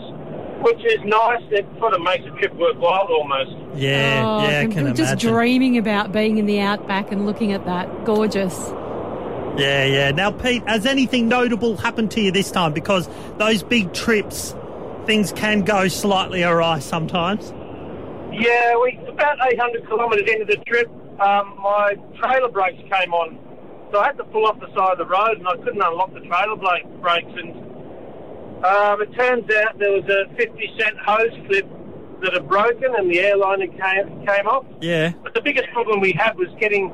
which 0.62 0.84
is 0.84 1.00
nice. 1.06 1.42
It 1.51 1.66
sort 1.80 1.94
of 1.94 2.01
makes 2.01 2.25
a 2.25 2.31
trip 2.31 2.54
worthwhile 2.56 3.07
almost. 3.10 3.51
Yeah, 3.75 4.24
oh, 4.25 4.42
yeah, 4.44 4.57
I 4.57 4.62
I'm 4.63 4.72
can 4.74 4.94
just 4.94 5.18
dreaming 5.19 5.78
about 5.78 6.12
being 6.12 6.38
in 6.38 6.48
the 6.48 6.60
outback 6.60 7.13
and 7.13 7.25
looking 7.25 7.54
at 7.54 7.63
that. 7.66 8.04
Gorgeous. 8.04 8.74
Yeah, 9.57 9.86
yeah. 9.86 10.12
Now, 10.12 10.31
Pete, 10.31 10.62
has 10.68 10.86
anything 10.86 11.30
notable 11.30 11.78
happened 11.78 12.12
to 12.12 12.22
you 12.22 12.31
this 12.31 12.51
time? 12.51 12.74
Because 12.74 13.07
those 13.38 13.63
big 13.63 13.94
trips, 13.94 14.54
things 15.06 15.31
can 15.31 15.62
go 15.62 15.88
slightly 15.88 16.44
awry 16.44 16.80
sometimes. 16.80 17.53
Yeah, 18.34 18.75
we 18.84 19.00
about 19.08 19.38
800 19.51 19.88
kilometres 19.88 20.29
into 20.29 20.46
the 20.46 20.58
trip, 20.65 20.89
um, 21.22 21.60
my 21.62 21.96
trailer 22.20 22.50
brakes 22.50 22.82
came 22.92 23.14
on, 23.14 23.38
so 23.92 24.00
I 24.00 24.08
had 24.08 24.18
to 24.18 24.24
pull 24.26 24.46
off 24.46 24.60
the 24.60 24.68
side 24.76 24.94
of 24.94 24.98
the 25.00 25.06
road, 25.06 25.38
and 25.38 25.48
I 25.48 25.56
couldn't 25.58 25.82
unlock 25.82 26.14
the 26.14 26.22
trailer 26.22 26.56
brake 26.56 26.86
brakes. 27.02 27.32
And 27.36 28.66
um, 28.66 29.02
it 29.02 29.14
turns 29.16 29.50
out 29.52 29.80
there 29.80 29.92
was 29.92 30.08
a 30.10 30.34
50 30.36 30.76
cent 30.78 30.98
hose 31.00 31.32
clip 31.48 31.68
that 32.22 32.34
had 32.34 32.48
broken, 32.48 32.96
and 32.96 33.10
the 33.10 33.20
airliner 33.20 33.68
came 33.68 34.26
came 34.26 34.48
off. 34.48 34.66
Yeah. 34.82 35.14
But 35.24 35.34
the 35.34 35.42
biggest 35.42 35.70
problem 35.72 36.00
we 36.02 36.14
had 36.14 36.38
was 36.38 36.50
getting. 36.60 36.92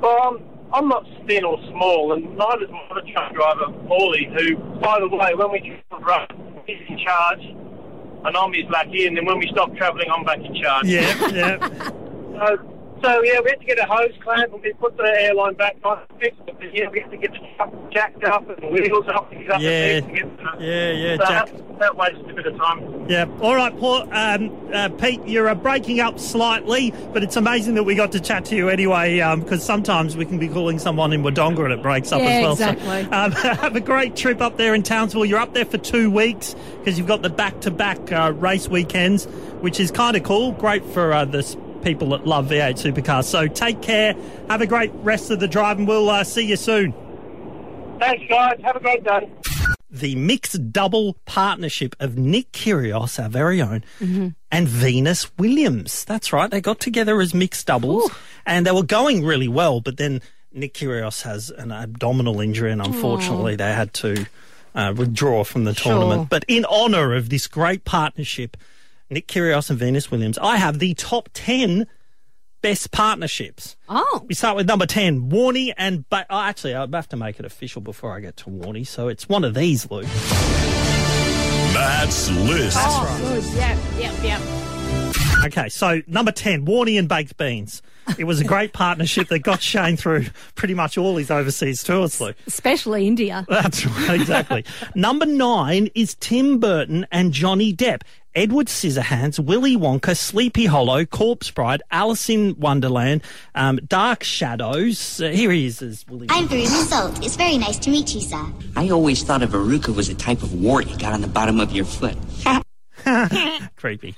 Well, 0.00 0.18
I'm, 0.22 0.44
I'm 0.72 0.88
not 0.88 1.06
thin 1.26 1.44
or 1.44 1.58
small, 1.70 2.12
and 2.12 2.36
neither 2.36 2.64
is 2.64 2.70
my 2.70 2.82
other 2.90 3.02
truck 3.12 3.32
driver, 3.32 3.66
Paulie, 3.86 4.28
who, 4.36 4.56
by 4.80 4.98
the 4.98 5.08
way, 5.08 5.34
when 5.34 5.52
we 5.52 5.80
travel 6.02 6.44
he's 6.66 6.78
in 6.88 6.98
charge, 6.98 7.40
and 7.40 8.36
I'm 8.36 8.52
his 8.52 8.64
lucky, 8.70 9.06
and 9.06 9.16
then 9.16 9.24
when 9.24 9.38
we 9.38 9.48
stop 9.48 9.74
travelling, 9.76 10.08
I'm 10.10 10.24
back 10.24 10.40
in 10.40 10.54
charge. 10.54 10.86
Yeah, 10.86 11.28
yeah. 11.32 11.68
So, 11.68 12.73
so 13.04 13.22
yeah, 13.22 13.40
we 13.42 13.50
had 13.50 13.60
to 13.60 13.66
get 13.66 13.78
a 13.78 13.84
hose 13.84 14.12
clamp 14.22 14.52
and 14.52 14.62
we 14.62 14.72
put 14.74 14.96
the 14.96 15.04
airline 15.04 15.54
back 15.54 15.76
on 15.84 15.98
and 16.10 16.20
fix 16.20 16.36
it. 16.46 16.56
But, 16.58 16.74
yeah, 16.74 16.88
we 16.88 17.00
had 17.00 17.10
to 17.10 17.16
get 17.16 17.32
the 17.32 17.38
truck 17.56 17.72
jacked 17.92 18.24
up 18.24 18.48
and 18.48 18.62
the 18.62 18.68
wheels 18.68 19.04
up 19.14 19.30
to 19.30 19.36
get 19.36 19.50
up 19.50 19.60
Yeah. 19.60 20.00
the 20.00 20.06
to 20.06 20.12
get 20.12 20.36
the, 20.38 20.64
Yeah, 20.64 20.90
yeah, 20.92 21.16
so 21.18 21.24
Jack. 21.26 21.52
that, 21.52 21.78
that 21.80 21.96
wasted 21.96 22.30
a 22.30 22.34
bit 22.34 22.46
of 22.46 22.56
time. 22.56 23.06
Yeah. 23.10 23.26
All 23.42 23.54
right, 23.54 23.76
Paul. 23.78 24.08
Um, 24.14 24.70
uh, 24.72 24.88
Pete, 24.88 25.20
you're 25.26 25.48
uh, 25.48 25.54
breaking 25.54 26.00
up 26.00 26.18
slightly, 26.18 26.92
but 27.12 27.22
it's 27.22 27.36
amazing 27.36 27.74
that 27.74 27.82
we 27.82 27.94
got 27.94 28.12
to 28.12 28.20
chat 28.20 28.46
to 28.46 28.56
you 28.56 28.68
anyway. 28.70 29.18
Because 29.36 29.62
sometimes 29.62 30.16
we 30.16 30.24
can 30.24 30.38
be 30.38 30.48
calling 30.48 30.78
someone 30.78 31.12
in 31.12 31.22
Wodonga 31.22 31.64
and 31.64 31.72
it 31.74 31.82
breaks 31.82 32.12
up 32.12 32.20
Yeah, 32.22 32.28
as 32.28 32.42
well. 32.42 32.52
exactly. 32.52 33.04
So, 33.04 33.12
um, 33.12 33.32
have 33.58 33.76
a 33.76 33.80
great 33.80 34.16
trip 34.16 34.40
up 34.40 34.56
there 34.56 34.74
in 34.74 34.82
Townsville. 34.82 35.24
You're 35.26 35.40
up 35.40 35.52
there 35.52 35.66
for 35.66 35.76
two 35.78 36.10
weeks 36.10 36.54
because 36.78 36.96
you've 36.98 37.08
got 37.08 37.20
the 37.22 37.30
back-to-back 37.30 38.10
uh, 38.12 38.32
race 38.36 38.68
weekends, 38.68 39.26
which 39.60 39.78
is 39.80 39.90
kind 39.90 40.16
of 40.16 40.22
cool. 40.22 40.52
Great 40.52 40.84
for 40.86 41.12
uh, 41.12 41.24
the 41.26 41.38
s- 41.38 41.56
people 41.84 42.08
that 42.10 42.26
love 42.26 42.46
V8 42.48 42.74
supercars. 42.74 43.24
So 43.24 43.46
take 43.46 43.80
care. 43.82 44.14
Have 44.48 44.60
a 44.62 44.66
great 44.66 44.90
rest 44.96 45.30
of 45.30 45.38
the 45.40 45.46
drive, 45.48 45.78
and 45.78 45.86
we'll 45.86 46.08
uh, 46.10 46.24
see 46.24 46.46
you 46.46 46.56
soon. 46.56 46.92
Thanks, 48.00 48.24
guys. 48.28 48.58
Have 48.62 48.76
a 48.76 48.80
great 48.80 49.04
day. 49.04 49.30
the 49.90 50.16
mixed 50.16 50.72
double 50.72 51.14
partnership 51.24 51.94
of 52.00 52.18
Nick 52.18 52.50
Kyrgios, 52.52 53.22
our 53.22 53.28
very 53.28 53.62
own, 53.62 53.84
and 54.50 54.68
Venus 54.68 55.30
Williams. 55.38 56.04
That's 56.04 56.32
right. 56.32 56.50
They 56.50 56.60
got 56.60 56.80
together 56.80 57.20
as 57.20 57.32
mixed 57.34 57.66
doubles 57.68 58.10
and 58.44 58.66
they 58.66 58.72
were 58.72 58.82
going 58.82 59.24
really 59.24 59.46
well, 59.48 59.80
but 59.80 59.96
then 59.96 60.20
Nick 60.52 60.74
Kyrgios 60.74 61.22
has 61.22 61.50
an 61.50 61.70
abdominal 61.70 62.40
injury 62.40 62.72
and 62.72 62.80
unfortunately 62.84 63.54
they 63.56 63.72
had 63.72 63.94
to 63.94 64.26
uh, 64.74 64.92
withdraw 64.96 65.44
from 65.44 65.62
the 65.64 65.74
Sure. 65.74 65.92
tournament. 65.92 66.28
But 66.28 66.44
in 66.48 66.64
honour 66.64 67.14
of 67.14 67.30
this 67.30 67.46
great 67.46 67.84
partnership, 67.84 68.56
Nick 69.14 69.28
Kyrgios 69.28 69.70
and 69.70 69.78
Venus 69.78 70.10
Williams, 70.10 70.38
I 70.38 70.56
have 70.56 70.80
the 70.80 70.92
top 70.94 71.28
10 71.34 71.86
best 72.62 72.90
partnerships. 72.90 73.76
Oh, 73.88 74.24
We 74.26 74.34
start 74.34 74.56
with 74.56 74.66
number 74.66 74.86
10, 74.86 75.30
Warney 75.30 75.72
and... 75.78 76.08
Ba- 76.10 76.26
oh, 76.28 76.40
actually, 76.40 76.74
I 76.74 76.84
have 76.92 77.08
to 77.10 77.16
make 77.16 77.38
it 77.38 77.46
official 77.46 77.80
before 77.80 78.12
I 78.12 78.18
get 78.18 78.36
to 78.38 78.46
Warney, 78.46 78.84
so 78.84 79.06
it's 79.06 79.28
one 79.28 79.44
of 79.44 79.54
these, 79.54 79.88
Luke. 79.88 80.06
Matt's 81.72 82.28
list. 82.30 82.76
Oh, 82.80 83.18
good. 83.20 83.44
Yeah, 83.56 83.78
yeah, 83.98 84.22
yeah. 84.24 85.44
Okay, 85.46 85.68
so 85.68 86.00
number 86.08 86.32
10, 86.32 86.66
Warney 86.66 86.98
and 86.98 87.08
Baked 87.08 87.36
Beans. 87.36 87.82
It 88.18 88.24
was 88.24 88.40
a 88.40 88.44
great 88.44 88.72
partnership 88.72 89.28
that 89.28 89.40
got 89.40 89.62
Shane 89.62 89.96
through 89.96 90.26
pretty 90.56 90.74
much 90.74 90.98
all 90.98 91.16
his 91.18 91.30
overseas 91.30 91.84
tours, 91.84 92.20
Luke. 92.20 92.36
Especially 92.48 93.06
India. 93.06 93.46
That's 93.48 93.86
right, 93.86 94.20
exactly. 94.20 94.64
Number 94.96 95.26
nine 95.26 95.88
is 95.94 96.16
Tim 96.16 96.58
Burton 96.58 97.06
and 97.12 97.32
Johnny 97.32 97.72
Depp. 97.72 98.02
Edward 98.34 98.66
Scissorhands, 98.66 99.38
Willy 99.38 99.76
Wonka, 99.76 100.16
Sleepy 100.16 100.66
Hollow, 100.66 101.04
Corpse 101.04 101.50
Bride, 101.50 101.82
Alice 101.90 102.28
in 102.28 102.58
Wonderland, 102.58 103.22
um, 103.54 103.78
Dark 103.86 104.24
Shadows. 104.24 105.20
Uh, 105.20 105.28
here 105.28 105.50
he 105.52 105.66
is 105.66 105.80
as 105.82 106.04
Willy 106.08 106.26
I'm 106.30 106.48
Wonka. 106.48 106.64
Veruca 106.64 106.84
Salt. 106.88 107.24
It's 107.24 107.36
very 107.36 107.58
nice 107.58 107.78
to 107.78 107.90
meet 107.90 108.14
you, 108.14 108.20
sir. 108.20 108.44
I 108.76 108.90
always 108.90 109.22
thought 109.22 109.42
a 109.42 109.46
verruca 109.46 109.94
was 109.94 110.08
a 110.08 110.14
type 110.14 110.42
of 110.42 110.52
wart 110.60 110.88
you 110.88 110.98
got 110.98 111.12
on 111.12 111.20
the 111.20 111.28
bottom 111.28 111.60
of 111.60 111.72
your 111.72 111.84
foot. 111.84 112.16
Creepy. 113.76 114.14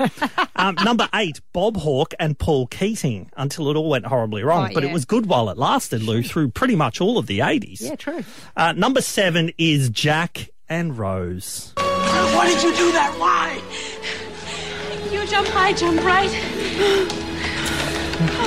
um, 0.55 0.77
number 0.85 1.09
eight, 1.15 1.41
Bob 1.53 1.77
Hawke 1.77 2.15
and 2.21 2.39
Paul 2.39 2.69
Keating, 2.69 3.31
until 3.37 3.69
it 3.71 3.77
all 3.77 3.89
went 3.91 4.07
horribly 4.07 4.43
wrong. 4.45 4.69
Oh, 4.71 4.75
But 4.75 4.85
it 4.85 4.93
was 4.93 5.05
good 5.05 5.27
while 5.27 5.51
it 5.51 5.59
lasted, 5.59 6.03
Lou, 6.03 6.23
through 6.23 6.51
pretty 6.53 6.77
much 6.77 7.01
all 7.01 7.19
of 7.19 7.27
the 7.27 7.41
80s. 7.41 7.81
Yeah, 7.81 7.97
true. 7.97 8.25
Uh, 8.57 8.73
number 8.73 9.01
seven 9.03 9.51
is 9.59 9.91
Jack 9.91 10.51
and 10.69 10.97
Rose. 10.97 11.75
Why 12.35 12.47
did 12.49 12.63
you 12.63 12.75
do 12.77 12.93
that? 12.93 13.15
Why? 13.19 13.61
You 15.13 15.27
jump 15.27 15.49
high, 15.49 15.73
jump 15.73 16.03
right. 16.05 16.31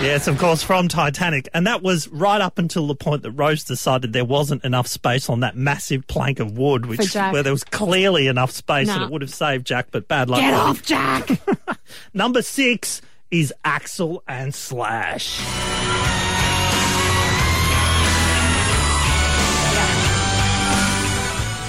Yes, 0.01 0.27
of 0.27 0.37
course, 0.37 0.63
from 0.63 0.87
Titanic. 0.87 1.47
And 1.53 1.67
that 1.67 1.81
was 1.83 2.07
right 2.07 2.41
up 2.41 2.57
until 2.57 2.87
the 2.87 2.95
point 2.95 3.21
that 3.23 3.31
Rose 3.31 3.63
decided 3.63 4.13
there 4.13 4.25
wasn't 4.25 4.63
enough 4.63 4.87
space 4.87 5.29
on 5.29 5.41
that 5.41 5.55
massive 5.55 6.07
plank 6.07 6.39
of 6.39 6.57
wood, 6.57 6.85
which 6.85 7.13
where 7.13 7.43
there 7.43 7.51
was 7.53 7.63
clearly 7.63 8.27
enough 8.27 8.51
space 8.51 8.87
Nah. 8.87 8.95
and 8.95 9.03
it 9.03 9.11
would 9.11 9.21
have 9.21 9.33
saved 9.33 9.67
Jack, 9.67 9.87
but 9.91 10.07
bad 10.07 10.29
luck. 10.29 10.39
Get 10.41 10.53
off, 10.53 10.83
Jack. 10.83 11.29
Number 12.13 12.41
six 12.41 13.01
is 13.29 13.53
Axel 13.63 14.23
and 14.27 14.53
Slash. 14.55 15.39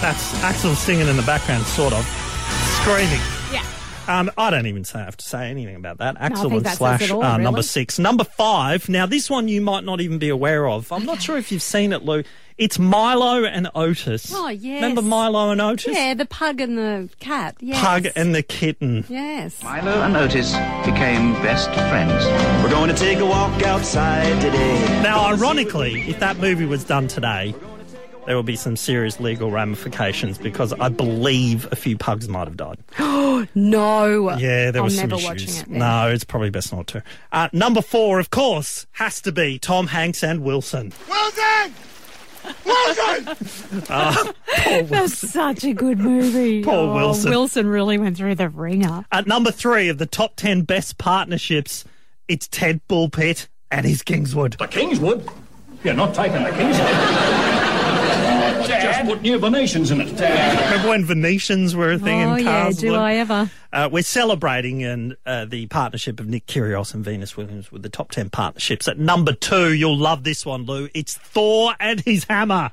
That's 0.01 0.43
Axel 0.43 0.75
singing 0.75 1.09
in 1.09 1.17
the 1.17 1.23
background, 1.23 1.65
sort 1.65 1.93
of 1.93 2.05
screaming. 2.81 3.21
yeah. 3.53 3.65
Um, 4.09 4.31
I 4.39 4.51
don't 4.51 4.67
even 4.67 4.83
say, 4.85 4.99
have 4.99 5.17
to 5.19 5.25
say 5.25 5.51
anything 5.51 5.77
about 5.77 5.99
that. 5.99 6.17
Axel 6.19 6.45
think 6.51 6.55
and 6.55 6.67
that 6.67 6.79
Slash 6.79 7.03
it 7.03 7.11
all, 7.11 7.23
are 7.23 7.39
number 7.39 7.63
six. 7.63 7.99
Number 7.99 8.25
five. 8.25 8.89
Now, 8.89 9.07
this 9.07 9.29
one 9.31 9.47
you 9.47 9.61
might 9.61 9.85
not 9.85 10.01
even 10.01 10.19
be 10.19 10.31
aware 10.31 10.67
of. 10.67 10.91
I'm 10.91 11.05
not 11.05 11.21
sure 11.23 11.37
if 11.37 11.53
you've 11.53 11.63
seen 11.63 11.93
it, 11.93 12.03
Lou. 12.03 12.25
It's 12.57 12.79
Milo 12.79 13.45
and 13.45 13.69
Otis. 13.75 14.33
Oh, 14.35 14.49
yes. 14.49 14.83
Remember 14.83 15.01
Milo 15.03 15.51
and 15.51 15.61
Otis? 15.61 15.95
Yeah, 15.95 16.15
the 16.15 16.27
pug 16.27 16.61
and 16.61 16.77
the 16.77 17.09
cat. 17.21 17.57
Yes. 17.61 17.81
Pug 17.81 18.07
and 18.17 18.35
the 18.35 18.43
kitten. 18.43 19.05
Yes. 19.09 19.63
Milo 19.63 20.03
and 20.03 20.17
Otis 20.17 20.53
became 20.85 21.35
best 21.35 21.71
friends. 21.73 22.25
We're 22.65 22.71
going 22.71 22.89
to 22.89 22.97
take 22.97 23.19
a 23.19 23.27
walk 23.27 23.63
outside 23.63 24.41
today. 24.43 25.03
Now, 25.03 25.25
ironically, 25.27 26.03
if 26.09 26.19
that 26.21 26.39
movie 26.39 26.67
was 26.67 26.85
done 26.85 27.07
today, 27.07 27.55
there 28.31 28.37
will 28.37 28.45
be 28.45 28.55
some 28.55 28.77
serious 28.77 29.19
legal 29.19 29.51
ramifications 29.51 30.39
because 30.39 30.73
I 30.75 30.89
believe 30.89 31.67
a 31.73 31.75
few 31.75 31.99
pugs 31.99 32.29
might 32.29 32.47
have 32.47 32.57
died. 32.57 32.79
Oh 33.01 33.45
no. 33.57 34.37
Yeah, 34.39 34.71
there 34.71 34.83
I'm 34.83 34.85
was 34.85 34.97
some 34.97 35.09
never 35.09 35.17
issues. 35.17 35.29
watching 35.29 35.49
it. 35.49 35.67
then. 35.69 35.79
No, 35.81 36.09
it's 36.13 36.23
probably 36.23 36.51
best 36.51 36.73
not 36.73 36.87
to. 36.87 37.03
Uh, 37.33 37.49
number 37.53 37.83
four, 37.83 38.21
of 38.21 38.31
course, 38.31 38.87
has 38.93 39.21
to 39.23 39.33
be 39.33 39.59
Tom 39.59 39.89
Hanks 39.89 40.23
and 40.23 40.45
Wilson. 40.45 40.93
Wilson, 41.09 41.43
done! 41.43 41.75
Well 42.65 42.95
done! 42.95 44.35
That's 44.87 45.19
such 45.19 45.65
a 45.65 45.73
good 45.73 45.99
movie. 45.99 46.63
Poor 46.65 46.75
Oh, 46.75 46.95
Wilson. 46.95 47.31
Wilson 47.31 47.67
really 47.67 47.99
went 47.99 48.17
through 48.17 48.37
the 48.37 48.49
ringer. 48.49 49.05
At 49.11 49.27
number 49.27 49.51
three 49.51 49.89
of 49.89 49.99
the 49.99 50.07
top 50.07 50.37
10 50.37 50.63
best 50.63 50.99
partnerships, 50.99 51.85
it's 52.29 52.47
Ted 52.47 52.81
Bullpitt 52.89 53.49
and 53.73 53.85
his 53.85 54.03
Kingswood. 54.03 54.53
The 54.61 54.69
Kingswood? 54.69 55.29
You're 55.83 55.95
not 55.95 56.15
taking 56.15 56.45
the 56.45 56.51
Kingswood. 56.51 57.50
Just 58.83 59.05
put 59.05 59.23
new 59.23 59.39
Venetians 59.39 59.91
in 59.91 60.01
it. 60.01 60.13
Remember 60.13 60.89
when 60.89 61.05
Venetians 61.05 61.77
were 61.77 61.93
a 61.93 61.99
thing 61.99 62.23
oh, 62.23 62.35
in 62.35 62.45
yeah, 62.45 62.71
do 62.73 62.93
Lou? 62.93 62.99
I 62.99 63.15
ever? 63.15 63.51
Uh, 63.73 63.89
we're 63.91 64.03
celebrating 64.03 64.83
and 64.83 65.17
uh, 65.27 65.45
the 65.45 65.67
partnership 65.67 66.21
of 66.21 66.27
Nick 66.27 66.47
Kyrgios 66.47 66.95
and 66.95 67.05
Venus 67.05 67.37
Williams 67.37 67.71
with 67.71 67.83
the 67.83 67.89
top 67.89 68.11
10 68.11 68.31
partnerships. 68.31 68.89
At 68.89 68.99
number 68.99 69.33
two, 69.33 69.73
you'll 69.75 69.99
love 69.99 70.25
this 70.25 70.45
one, 70.45 70.65
Lou. 70.65 70.89
It's 70.95 71.17
Thor 71.17 71.75
and 71.79 72.01
his 72.01 72.25
hammer. 72.25 72.73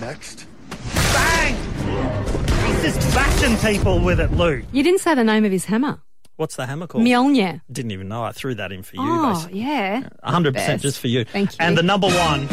Next. 0.00 0.46
Bang! 1.12 1.54
He's 2.66 2.94
just 2.94 3.14
bashing 3.14 3.56
people 3.58 4.00
with 4.00 4.20
it, 4.20 4.32
Lou. 4.32 4.62
You 4.72 4.82
didn't 4.82 5.00
say 5.00 5.14
the 5.14 5.24
name 5.24 5.44
of 5.44 5.52
his 5.52 5.66
hammer. 5.66 6.00
What's 6.40 6.56
the 6.56 6.64
hammer 6.64 6.86
called? 6.86 7.04
Mjolnir. 7.04 7.60
Didn't 7.70 7.90
even 7.90 8.08
know. 8.08 8.24
I 8.24 8.32
threw 8.32 8.54
that 8.54 8.72
in 8.72 8.82
for 8.82 8.96
you, 8.96 9.02
Oh, 9.04 9.34
basically. 9.34 9.60
yeah. 9.60 10.08
100% 10.24 10.80
just 10.80 10.98
for 10.98 11.08
you. 11.08 11.26
Thank 11.26 11.50
you. 11.50 11.56
And 11.60 11.76
the 11.76 11.82
number 11.82 12.06
one. 12.06 12.48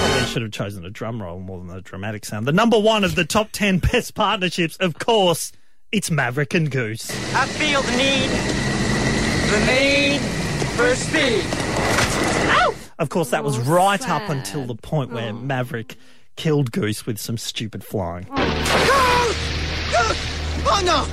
Probably 0.00 0.26
should 0.26 0.42
have 0.42 0.50
chosen 0.50 0.84
a 0.84 0.90
drum 0.90 1.22
roll 1.22 1.38
more 1.38 1.60
than 1.64 1.70
a 1.70 1.80
dramatic 1.82 2.24
sound. 2.24 2.46
The 2.48 2.52
number 2.52 2.76
one 2.80 3.04
of 3.04 3.14
the 3.14 3.24
top 3.24 3.50
10 3.52 3.78
best 3.78 4.16
partnerships, 4.16 4.76
of 4.78 4.98
course, 4.98 5.52
it's 5.92 6.10
Maverick 6.10 6.52
and 6.54 6.68
Goose. 6.68 7.08
I 7.32 7.46
feel 7.46 7.80
the 7.82 7.96
need, 7.96 8.30
the 9.52 9.60
need 9.72 10.20
for 10.74 10.96
speed. 10.96 11.44
Ow! 12.58 12.74
Of 12.98 13.08
course, 13.08 13.30
that 13.30 13.44
was 13.44 13.56
Oh, 13.56 13.62
right 13.72 14.08
up 14.08 14.28
until 14.28 14.66
the 14.66 14.74
point 14.74 15.12
where 15.12 15.28
oh. 15.30 15.32
Maverick 15.34 15.94
killed 16.34 16.72
Goose 16.72 17.06
with 17.06 17.18
some 17.20 17.38
stupid 17.38 17.84
flying. 17.84 18.26
Oh 18.32 19.27
no! 20.84 21.06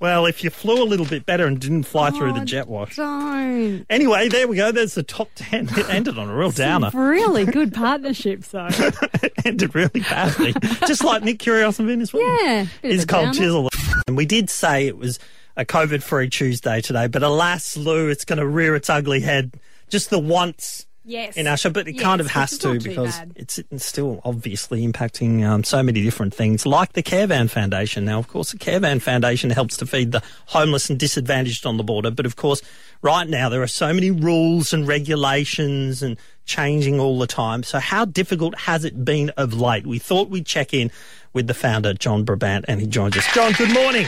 Well, 0.00 0.26
if 0.26 0.44
you 0.44 0.50
flew 0.50 0.82
a 0.82 0.84
little 0.84 1.06
bit 1.06 1.24
better 1.24 1.46
and 1.46 1.58
didn't 1.58 1.84
fly 1.84 2.10
through 2.10 2.32
the 2.34 2.40
Oh, 2.40 2.44
jet 2.44 2.68
wash. 2.68 2.96
Don't. 2.96 3.86
Anyway, 3.88 4.28
there 4.28 4.46
we 4.46 4.56
go. 4.56 4.70
There's 4.70 4.94
the 4.94 5.02
top 5.02 5.30
10. 5.36 5.68
It 5.78 5.88
ended 5.88 6.18
on 6.18 6.28
a 6.28 6.36
real 6.36 6.50
downer. 6.50 6.90
Really 6.92 7.44
good 7.58 7.72
partnership, 7.72 8.42
though. 8.44 8.66
it 8.70 9.32
ended 9.46 9.74
really 9.74 10.00
badly. 10.00 10.52
Just 10.86 11.04
like 11.04 11.22
Nick 11.22 11.38
Kyrgios 11.38 11.78
and 11.78 11.88
Venus 11.88 12.12
Williams. 12.12 12.42
Yeah, 12.42 12.66
It's 12.90 13.04
downer. 13.06 13.32
chisel. 13.32 13.70
And 14.06 14.16
we 14.16 14.26
did 14.26 14.50
say 14.50 14.86
it 14.88 14.98
was 14.98 15.18
a 15.56 15.64
COVID 15.64 16.02
free 16.02 16.28
Tuesday 16.28 16.80
today, 16.82 17.06
but 17.06 17.22
alas, 17.22 17.76
Lou, 17.76 18.08
it's 18.08 18.24
going 18.26 18.40
to 18.40 18.46
rear 18.46 18.74
its 18.74 18.90
ugly 18.90 19.20
head 19.20 19.54
just 19.88 20.10
the 20.10 20.18
once 20.18 20.86
Yes. 21.06 21.36
in 21.36 21.46
our 21.46 21.58
but 21.70 21.86
it 21.86 21.96
Yes, 21.96 22.02
kind 22.02 22.20
of 22.20 22.28
has 22.28 22.56
to 22.58 22.80
because 22.80 23.20
it's, 23.36 23.58
it's 23.58 23.84
still 23.84 24.22
obviously 24.24 24.86
impacting 24.86 25.44
um, 25.44 25.62
so 25.62 25.82
many 25.82 26.02
different 26.02 26.32
things, 26.34 26.64
like 26.64 26.94
the 26.94 27.02
Carevan 27.02 27.50
Foundation. 27.50 28.06
Now, 28.06 28.18
of 28.18 28.28
course, 28.28 28.52
the 28.52 28.58
Carevan 28.58 29.00
Foundation 29.02 29.50
helps 29.50 29.76
to 29.78 29.86
feed 29.86 30.12
the 30.12 30.22
homeless 30.46 30.88
and 30.88 30.98
disadvantaged 30.98 31.66
on 31.66 31.76
the 31.76 31.84
border, 31.84 32.10
but 32.10 32.24
of 32.24 32.36
course, 32.36 32.62
right 33.02 33.28
now 33.28 33.48
there 33.50 33.60
are 33.62 33.66
so 33.66 33.92
many 33.92 34.10
rules 34.10 34.72
and 34.72 34.88
regulations 34.88 36.02
and 36.02 36.16
changing 36.46 36.98
all 37.00 37.18
the 37.18 37.26
time. 37.26 37.62
So, 37.62 37.80
how 37.80 38.04
difficult 38.06 38.58
has 38.60 38.84
it 38.84 39.04
been 39.04 39.30
of 39.36 39.52
late? 39.52 39.86
We 39.86 39.98
thought 39.98 40.30
we'd 40.30 40.46
check 40.46 40.72
in 40.72 40.90
with 41.34 41.46
the 41.48 41.54
founder, 41.54 41.92
John 41.94 42.24
Brabant, 42.24 42.64
and 42.66 42.80
he 42.80 42.86
joins 42.86 43.16
us. 43.16 43.26
John, 43.34 43.52
good 43.52 43.72
morning. 43.74 44.06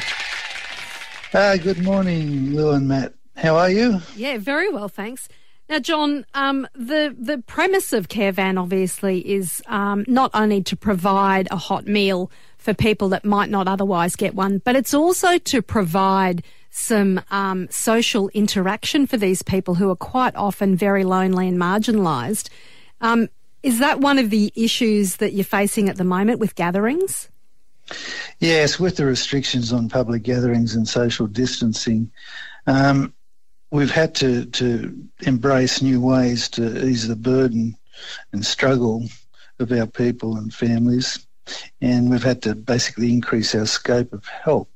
Uh, 1.34 1.56
good 1.58 1.82
morning, 1.82 2.54
Lou 2.54 2.70
and 2.72 2.88
Matt. 2.88 3.12
How 3.36 3.56
are 3.56 3.70
you? 3.70 4.00
Yeah, 4.14 4.38
very 4.38 4.70
well, 4.70 4.88
thanks. 4.88 5.28
Now, 5.68 5.80
John, 5.80 6.24
um, 6.34 6.68
the 6.74 7.14
the 7.18 7.38
premise 7.46 7.92
of 7.92 8.08
Carevan 8.08 8.56
obviously 8.56 9.18
is 9.18 9.62
um, 9.66 10.04
not 10.06 10.30
only 10.32 10.62
to 10.62 10.76
provide 10.76 11.48
a 11.50 11.56
hot 11.56 11.86
meal 11.86 12.30
for 12.56 12.72
people 12.72 13.08
that 13.10 13.24
might 13.24 13.50
not 13.50 13.66
otherwise 13.66 14.14
get 14.14 14.34
one, 14.34 14.58
but 14.58 14.76
it's 14.76 14.94
also 14.94 15.38
to 15.38 15.62
provide 15.62 16.44
some 16.70 17.20
um, 17.30 17.66
social 17.70 18.28
interaction 18.28 19.06
for 19.06 19.16
these 19.16 19.42
people 19.42 19.74
who 19.74 19.90
are 19.90 19.96
quite 19.96 20.36
often 20.36 20.76
very 20.76 21.04
lonely 21.04 21.48
and 21.48 21.58
marginalised. 21.58 22.48
Um, 23.00 23.28
is 23.62 23.80
that 23.80 23.98
one 24.00 24.18
of 24.18 24.30
the 24.30 24.52
issues 24.54 25.16
that 25.16 25.32
you're 25.32 25.44
facing 25.44 25.88
at 25.88 25.96
the 25.96 26.04
moment 26.04 26.38
with 26.38 26.54
gatherings? 26.54 27.28
Yes, 28.38 28.78
with 28.78 28.96
the 28.96 29.06
restrictions 29.06 29.72
on 29.72 29.88
public 29.88 30.22
gatherings 30.22 30.74
and 30.74 30.86
social 30.86 31.26
distancing, 31.26 32.10
um, 32.66 33.14
we've 33.70 33.90
had 33.90 34.14
to, 34.16 34.46
to 34.46 34.96
embrace 35.26 35.82
new 35.82 36.00
ways 36.00 36.48
to 36.50 36.86
ease 36.86 37.08
the 37.08 37.16
burden 37.16 37.76
and 38.32 38.44
struggle 38.44 39.04
of 39.58 39.72
our 39.72 39.86
people 39.86 40.36
and 40.36 40.52
families. 40.52 41.26
And 41.80 42.10
we've 42.10 42.22
had 42.22 42.42
to 42.42 42.54
basically 42.54 43.12
increase 43.12 43.54
our 43.54 43.66
scope 43.66 44.12
of 44.12 44.26
help. 44.26 44.68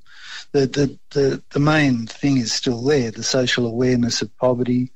The, 0.52 0.66
the, 0.66 0.98
the, 1.10 1.42
the 1.50 1.60
main 1.60 2.06
thing 2.06 2.38
is 2.38 2.52
still 2.52 2.82
there 2.82 3.10
the 3.10 3.22
social 3.22 3.66
awareness 3.66 4.22
of 4.22 4.36
poverty, 4.38 4.90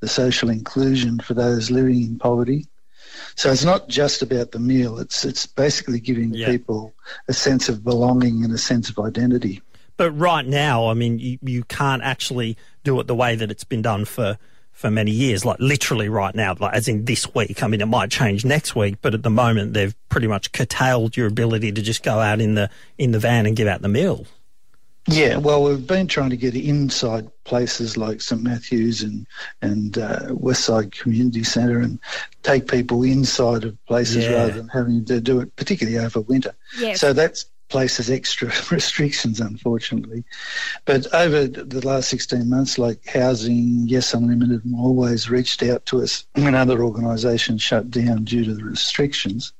the 0.00 0.08
social 0.08 0.48
inclusion 0.50 1.18
for 1.18 1.34
those 1.34 1.70
living 1.70 2.02
in 2.02 2.18
poverty. 2.18 2.66
So 3.36 3.50
it's 3.50 3.64
not 3.64 3.88
just 3.88 4.22
about 4.22 4.52
the 4.52 4.58
meal. 4.58 4.98
It's 4.98 5.24
it's 5.24 5.46
basically 5.46 6.00
giving 6.00 6.32
Yeah. 6.34 6.46
people 6.46 6.94
a 7.28 7.32
sense 7.32 7.68
of 7.68 7.84
belonging 7.84 8.44
and 8.44 8.52
a 8.52 8.58
sense 8.58 8.88
of 8.90 8.98
identity. 8.98 9.62
But 9.96 10.10
right 10.12 10.46
now, 10.46 10.88
I 10.88 10.94
mean, 10.94 11.18
you, 11.18 11.38
you 11.42 11.64
can't 11.64 12.02
actually 12.02 12.56
do 12.82 12.98
it 13.00 13.06
the 13.06 13.14
way 13.14 13.36
that 13.36 13.50
it's 13.50 13.64
been 13.64 13.82
done 13.82 14.04
for, 14.04 14.38
for 14.72 14.90
many 14.90 15.12
years, 15.12 15.44
like 15.44 15.58
literally 15.60 16.08
right 16.08 16.34
now, 16.34 16.56
like 16.58 16.74
as 16.74 16.88
in 16.88 17.04
this 17.04 17.32
week. 17.34 17.62
I 17.62 17.68
mean, 17.68 17.80
it 17.80 17.86
might 17.86 18.10
change 18.10 18.44
next 18.44 18.74
week, 18.74 18.96
but 19.02 19.14
at 19.14 19.22
the 19.22 19.30
moment, 19.30 19.72
they've 19.72 19.94
pretty 20.08 20.26
much 20.26 20.52
curtailed 20.52 21.16
your 21.16 21.28
ability 21.28 21.70
to 21.72 21.82
just 21.82 22.02
go 22.02 22.18
out 22.18 22.40
in 22.40 22.54
the 22.54 22.68
in 22.98 23.12
the 23.12 23.18
van 23.20 23.46
and 23.46 23.54
give 23.56 23.68
out 23.68 23.82
the 23.82 23.88
meal. 23.88 24.26
Yeah, 25.06 25.36
well, 25.36 25.62
we've 25.62 25.86
been 25.86 26.06
trying 26.06 26.30
to 26.30 26.36
get 26.36 26.54
inside 26.56 27.30
places 27.44 27.98
like 27.98 28.22
St 28.22 28.42
Matthews 28.42 29.02
and 29.02 29.26
and 29.60 29.98
uh, 29.98 30.20
Westside 30.30 30.92
Community 30.98 31.44
Centre 31.44 31.78
and 31.78 31.98
take 32.42 32.68
people 32.68 33.02
inside 33.02 33.64
of 33.64 33.76
places 33.84 34.24
Yeah. 34.24 34.32
rather 34.32 34.52
than 34.54 34.68
having 34.68 35.04
to 35.04 35.20
do 35.20 35.40
it, 35.40 35.54
particularly 35.56 35.98
over 35.98 36.22
winter. 36.22 36.54
Yes. 36.78 37.00
So 37.00 37.12
that's 37.12 37.44
places 37.68 38.10
extra 38.10 38.48
restrictions, 38.70 39.40
unfortunately. 39.40 40.24
But 40.84 41.12
over 41.14 41.46
the 41.46 41.86
last 41.86 42.08
16 42.08 42.48
months, 42.48 42.78
like 42.78 43.06
Housing, 43.06 43.84
Yes 43.86 44.14
Unlimited, 44.14 44.62
Always 44.76 45.30
reached 45.30 45.62
out 45.62 45.84
to 45.86 46.02
us 46.02 46.26
when 46.34 46.54
other 46.54 46.82
organisations 46.82 47.62
shut 47.62 47.90
down 47.90 48.24
due 48.24 48.44
to 48.44 48.54
the 48.54 48.64
restrictions 48.64 49.52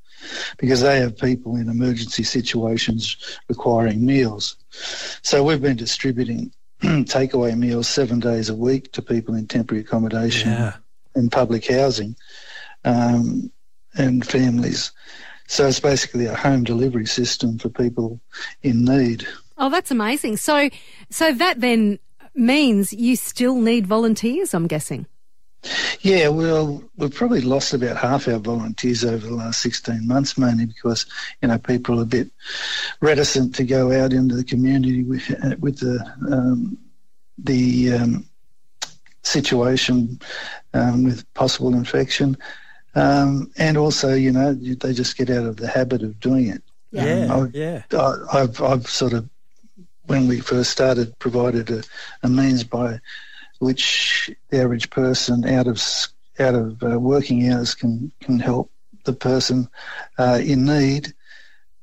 because 0.58 0.80
they 0.80 1.00
have 1.00 1.18
people 1.18 1.56
in 1.56 1.68
emergency 1.68 2.22
situations 2.22 3.16
requiring 3.48 4.04
meals. 4.04 4.56
So 5.22 5.42
we've 5.44 5.60
been 5.60 5.76
distributing 5.76 6.50
takeaway 6.82 7.56
meals 7.56 7.88
seven 7.88 8.20
days 8.20 8.48
a 8.48 8.54
week 8.54 8.92
to 8.92 9.02
people 9.02 9.34
in 9.34 9.46
temporary 9.46 9.82
accommodation 9.82 10.50
Yeah. 10.50 10.76
and 11.14 11.30
public 11.30 11.66
housing 11.66 12.16
um, 12.84 13.50
and 13.96 14.26
families. 14.26 14.92
So 15.46 15.66
it's 15.66 15.80
basically 15.80 16.26
a 16.26 16.34
home 16.34 16.64
delivery 16.64 17.06
system 17.06 17.58
for 17.58 17.68
people 17.68 18.20
in 18.62 18.84
need. 18.84 19.26
Oh, 19.58 19.70
that's 19.70 19.90
amazing. 19.90 20.38
So, 20.38 20.70
so 21.10 21.32
that 21.32 21.60
then 21.60 21.98
means 22.34 22.92
you 22.92 23.16
still 23.16 23.56
need 23.56 23.86
volunteers. 23.86 24.54
I'm 24.54 24.66
guessing. 24.66 25.06
Yeah, 26.00 26.28
well, 26.28 26.82
we've 26.96 27.14
probably 27.14 27.40
lost 27.40 27.72
about 27.72 27.96
half 27.96 28.28
our 28.28 28.38
volunteers 28.38 29.04
over 29.04 29.26
the 29.26 29.34
last 29.34 29.62
16 29.62 30.06
months, 30.06 30.36
mainly 30.36 30.66
because, 30.66 31.06
you 31.40 31.48
know, 31.48 31.58
people 31.58 31.98
are 31.98 32.02
a 32.02 32.06
bit 32.06 32.30
reticent 33.00 33.54
to 33.54 33.64
go 33.64 33.90
out 33.92 34.12
into 34.12 34.34
the 34.34 34.44
community 34.44 35.04
with, 35.04 35.30
uh, 35.42 35.56
with 35.58 35.78
the, 35.78 36.04
um, 36.30 36.76
the 37.38 37.94
um, 37.94 38.26
situation 39.22 40.20
um, 40.74 41.04
with 41.04 41.32
possible 41.34 41.74
infection. 41.74 42.36
Um, 42.94 43.50
and 43.56 43.76
also, 43.76 44.14
you 44.14 44.30
know, 44.32 44.50
you- 44.50 44.76
they 44.76 44.92
just 44.92 45.16
get 45.16 45.30
out 45.30 45.46
of 45.46 45.56
the 45.56 45.66
habit 45.68 46.02
of 46.02 46.20
doing 46.20 46.48
it. 46.48 46.62
Yeah, 46.92 47.26
Um, 47.34 47.50
yeah. 47.52 47.82
I, 47.92 48.14
I've, 48.32 48.62
I've 48.62 48.88
sort 48.88 49.12
of, 49.14 49.28
when 50.06 50.28
we 50.28 50.40
first 50.40 50.70
started, 50.70 51.18
provided 51.18 51.70
a, 51.70 51.82
a 52.22 52.28
means 52.28 52.62
by 52.62 53.00
which 53.58 54.30
the 54.50 54.60
average 54.60 54.90
person 54.90 55.44
out 55.46 55.66
of 55.66 55.80
out 56.38 56.54
of 56.54 56.82
uh, 56.82 56.98
working 56.98 57.50
hours 57.50 57.74
can 57.74 58.12
can 58.20 58.38
help 58.40 58.70
the 59.04 59.12
person 59.12 59.68
uh, 60.18 60.40
in 60.42 60.64
need. 60.64 61.14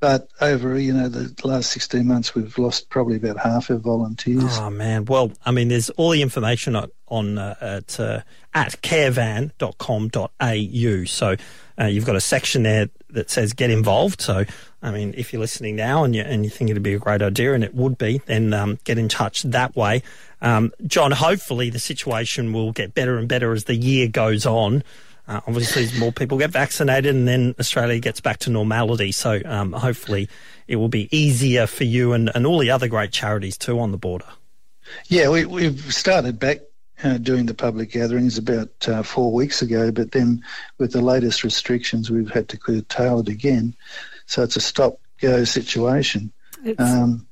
But 0.02 0.28
over 0.40 0.78
you 0.80 0.92
know 0.92 1.08
the 1.08 1.32
last 1.46 1.70
sixteen 1.70 2.08
months, 2.08 2.34
we've 2.34 2.58
lost 2.58 2.90
probably 2.90 3.14
about 3.14 3.38
half 3.38 3.70
our 3.70 3.76
volunteers. 3.76 4.58
Oh 4.58 4.68
man, 4.68 5.04
well, 5.04 5.30
I 5.46 5.52
mean, 5.52 5.68
there's 5.68 5.90
all 5.90 6.10
the 6.10 6.22
information 6.22 6.74
on, 6.74 6.90
on 7.06 7.38
uh, 7.38 7.54
at 7.60 8.00
uh, 8.00 8.22
at 8.52 8.82
carevan.com.au. 8.82 11.04
So 11.04 11.36
uh, 11.80 11.84
you've 11.84 12.04
got 12.04 12.16
a 12.16 12.20
section 12.20 12.64
there 12.64 12.88
that 13.10 13.30
says 13.30 13.52
get 13.52 13.70
involved. 13.70 14.20
So 14.20 14.44
I 14.82 14.90
mean, 14.90 15.14
if 15.16 15.32
you're 15.32 15.38
listening 15.38 15.76
now 15.76 16.02
and 16.02 16.16
you 16.16 16.22
and 16.22 16.42
you 16.42 16.50
think 16.50 16.70
it'd 16.70 16.82
be 16.82 16.94
a 16.94 16.98
great 16.98 17.22
idea, 17.22 17.54
and 17.54 17.62
it 17.62 17.72
would 17.72 17.96
be, 17.96 18.18
then 18.26 18.52
um, 18.52 18.80
get 18.82 18.98
in 18.98 19.08
touch 19.08 19.44
that 19.44 19.76
way. 19.76 20.02
Um, 20.40 20.72
John, 20.84 21.12
hopefully 21.12 21.70
the 21.70 21.78
situation 21.78 22.52
will 22.52 22.72
get 22.72 22.92
better 22.92 23.18
and 23.18 23.28
better 23.28 23.52
as 23.52 23.66
the 23.66 23.76
year 23.76 24.08
goes 24.08 24.46
on. 24.46 24.82
Uh, 25.32 25.40
obviously, 25.46 25.84
as 25.84 25.98
more 25.98 26.12
people 26.12 26.36
get 26.36 26.50
vaccinated, 26.50 27.14
and 27.14 27.26
then 27.26 27.54
Australia 27.58 27.98
gets 27.98 28.20
back 28.20 28.38
to 28.40 28.50
normality. 28.50 29.12
So 29.12 29.40
um, 29.46 29.72
hopefully, 29.72 30.28
it 30.68 30.76
will 30.76 30.90
be 30.90 31.08
easier 31.16 31.66
for 31.66 31.84
you 31.84 32.12
and, 32.12 32.30
and 32.34 32.46
all 32.46 32.58
the 32.58 32.70
other 32.70 32.86
great 32.86 33.12
charities 33.12 33.56
too 33.56 33.80
on 33.80 33.92
the 33.92 33.96
border. 33.96 34.26
Yeah, 35.08 35.30
we, 35.30 35.46
we've 35.46 35.80
started 35.94 36.38
back 36.38 36.58
uh, 37.02 37.16
doing 37.16 37.46
the 37.46 37.54
public 37.54 37.92
gatherings 37.92 38.36
about 38.36 38.68
uh, 38.86 39.02
four 39.02 39.32
weeks 39.32 39.62
ago, 39.62 39.90
but 39.90 40.12
then 40.12 40.44
with 40.76 40.92
the 40.92 41.00
latest 41.00 41.44
restrictions, 41.44 42.10
we've 42.10 42.30
had 42.30 42.50
to 42.50 42.58
curtail 42.58 43.20
it 43.20 43.28
again. 43.28 43.74
So 44.26 44.42
it's 44.42 44.56
a 44.56 44.60
stop 44.60 45.00
go 45.18 45.44
situation. 45.44 46.30
Um, 46.78 47.26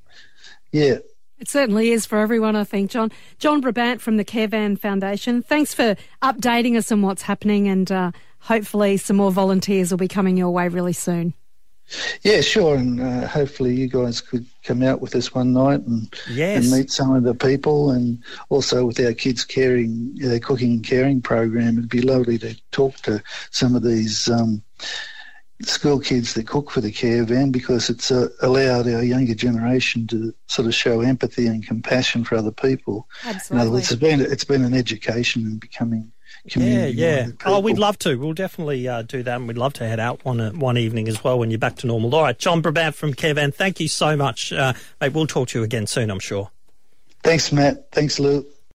yeah, 0.73 0.97
It 1.40 1.48
certainly 1.48 1.90
is 1.90 2.05
for 2.05 2.18
everyone, 2.18 2.55
I 2.55 2.64
think, 2.64 2.90
John. 2.90 3.11
John 3.38 3.61
Brabant 3.62 4.00
from 4.03 4.18
the 4.18 4.24
Carevan 4.24 4.79
Foundation. 4.79 5.42
Thanks 5.42 5.72
for 5.72 5.96
updating 6.22 6.76
us 6.76 6.92
on 6.92 7.00
what's 7.00 7.22
happening, 7.22 7.66
and 7.66 7.90
uh, 7.90 8.12
hopefully, 8.40 8.98
some 8.98 9.16
more 9.16 9.33
volunteers 9.33 9.90
will 9.90 9.98
be 9.98 10.09
coming 10.09 10.37
your 10.37 10.50
way 10.50 10.68
really 10.68 10.92
soon. 10.92 11.33
Yeah, 12.22 12.40
sure, 12.40 12.76
and 12.76 13.00
uh, 13.00 13.26
hopefully 13.26 13.74
you 13.74 13.88
guys 13.88 14.20
could 14.20 14.46
come 14.62 14.83
out 14.83 15.00
with 15.00 15.16
us 15.16 15.35
one 15.35 15.53
night 15.53 15.81
and 15.81 16.14
Yes. 16.31 16.62
and 16.62 16.72
meet 16.72 16.90
some 16.90 17.12
of 17.14 17.24
the 17.24 17.35
people, 17.35 17.90
and 17.90 18.22
also 18.50 18.85
with 18.85 19.00
our 19.00 19.14
kids 19.14 19.44
caring, 19.44 20.14
uh, 20.24 20.38
cooking 20.40 20.72
and 20.74 20.85
caring 20.87 21.20
program. 21.22 21.79
It'd 21.79 21.88
be 21.88 22.03
lovely 22.03 22.38
to 22.38 22.55
talk 22.70 22.96
to 22.98 23.22
some 23.50 23.74
of 23.74 23.83
these 23.83 24.29
um, 24.29 24.62
school 25.62 26.01
kids 26.01 26.35
that 26.35 26.46
cook 26.46 26.70
for 26.70 26.81
the 26.81 26.90
Carevan 26.92 27.51
because 27.53 27.90
it's 27.90 28.11
uh, 28.11 28.29
allowed 28.42 28.88
our 28.88 29.03
younger 29.03 29.35
generation 29.35 30.07
to 30.09 30.35
sort 30.46 30.66
of 30.66 30.75
show 30.75 31.01
empathy 31.01 31.46
and 31.46 31.66
compassion 31.66 32.25
for 32.25 32.37
other 32.37 32.51
people. 32.53 33.07
Absolutely. 33.25 33.55
In 33.55 33.61
other 33.61 33.70
words, 33.73 33.90
it's 33.92 34.01
been 34.01 34.20
it's 34.20 34.44
been 34.44 34.64
an 34.64 34.75
education 34.75 35.42
in 35.46 35.59
becoming 35.59 36.12
Yeah, 36.44 36.53
community. 36.53 36.96
yeah. 36.99 37.27
Yeah. 37.27 37.33
Oh, 37.44 37.61
we'd 37.61 37.79
love 37.79 37.99
to. 38.01 38.16
We'll 38.18 38.33
definitely 38.33 38.88
uh, 38.88 39.03
do 39.03 39.23
that, 39.23 39.37
and 39.37 39.46
we'd 39.49 39.59
love 39.59 39.75
to 39.75 39.87
head 39.87 40.01
out 40.01 40.25
one 40.25 40.40
uh, 40.40 40.51
one 40.53 40.79
evening 40.79 41.09
as 41.09 41.23
well 41.23 41.38
when 41.38 41.51
you're 41.51 41.59
back 41.59 41.77
to 41.77 41.87
normal. 41.87 42.14
All 42.14 42.23
right, 42.23 42.38
John 42.38 42.62
Brabant 42.62 42.94
from 42.94 43.12
Carevan, 43.14 43.53
thank 43.55 43.81
you 43.81 43.88
so 43.88 44.16
much, 44.16 44.53
uh, 44.53 44.73
mate. 45.01 45.12
We'll 45.12 45.27
talk 45.27 45.49
to 45.49 45.59
you 45.59 45.64
again 45.64 45.87
soon, 45.87 46.11
I'm 46.11 46.20
sure. 46.20 46.51
Thanks, 47.23 47.53
Matt. 47.53 47.92
Thanks, 47.92 48.18
Lou. 48.18 48.46